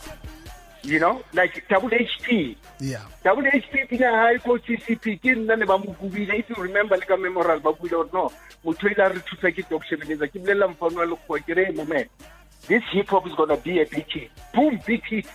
You 0.82 1.00
know, 1.00 1.22
like 1.32 1.64
Double 1.70 1.88
HP. 1.88 2.56
Yeah. 2.78 3.02
Double 3.24 3.42
HP 3.42 3.88
pina 3.88 4.10
high 4.10 4.36
ko 4.36 4.58
CCP 4.58 5.18
ke 5.22 5.32
nna 5.34 5.56
ne 5.58 5.64
ba 5.64 5.78
mo 5.78 5.96
bubile 5.98 6.38
if 6.38 6.50
you 6.50 6.56
remember 6.62 6.96
le 6.96 7.06
ka 7.06 7.16
memorial 7.16 7.60
ba 7.60 7.72
bule 7.72 7.94
or 7.94 8.08
no 8.12 8.30
motho 8.62 8.90
ile 8.90 8.98
a 8.98 9.08
re 9.08 9.20
thusa 9.20 9.50
ke 9.56 9.66
Doc 9.70 9.82
Shebeleza 9.88 10.28
ke 10.28 10.38
bolela 10.44 10.68
mfano 10.68 10.98
wa 10.98 11.06
lekgowa 11.06 11.40
ke 11.46 11.56
re 11.56 11.70
moment 11.72 12.10
this 12.68 12.82
hip 12.92 13.08
hop 13.08 13.26
is 13.26 13.32
going 13.34 13.48
to 13.48 13.56
be 13.56 13.80
a 13.80 13.86
big 13.86 14.04
hit 14.10 14.30
boom 14.52 14.78
big 14.86 15.02
hit 15.04 15.26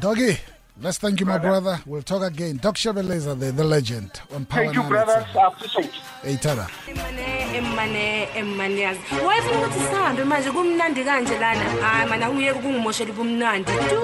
Doggy, 0.00 0.38
let's 0.80 0.98
thank 0.98 1.20
you, 1.20 1.26
my 1.26 1.38
brother. 1.38 1.80
We'll 1.86 2.02
talk 2.02 2.22
again. 2.22 2.58
Doc 2.58 2.76
Shebeleza, 2.76 3.38
the, 3.38 3.52
the 3.52 3.64
legend 3.64 4.20
on 4.34 4.44
Power 4.44 4.64
thank 4.64 4.76
you 4.76 4.82
brothers 4.82 5.24
I 5.36 5.46
appreciate 5.46 5.86
it. 5.86 5.94
Hey, 6.22 6.36
tada. 6.36 6.68
emane 6.88 7.56
emane 7.56 8.28
emane 8.36 8.80
yazi 8.80 9.00
wayefuna 9.26 9.58
ukuthi 9.58 9.80
sihambe 9.80 10.24
manje 10.24 10.50
kumnandi 10.50 11.04
kanje 11.04 11.38
lana 11.38 11.64
hayi 11.82 12.08
mana 12.08 12.30
ungiyeke 12.30 12.60
kungimoshela 12.60 13.10
ubumnandi 13.10 13.72
tu 13.72 14.00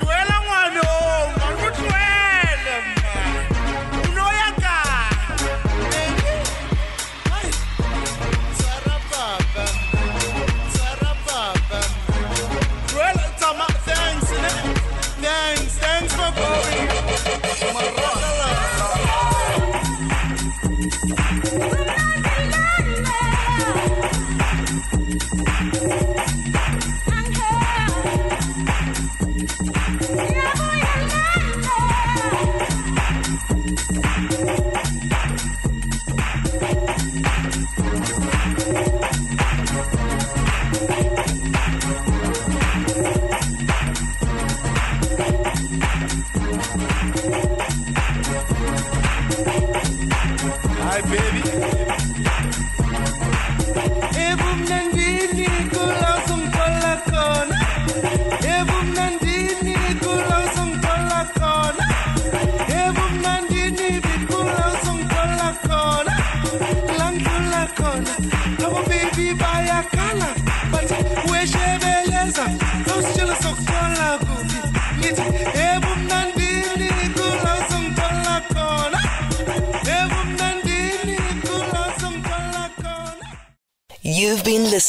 Duela 0.00 0.40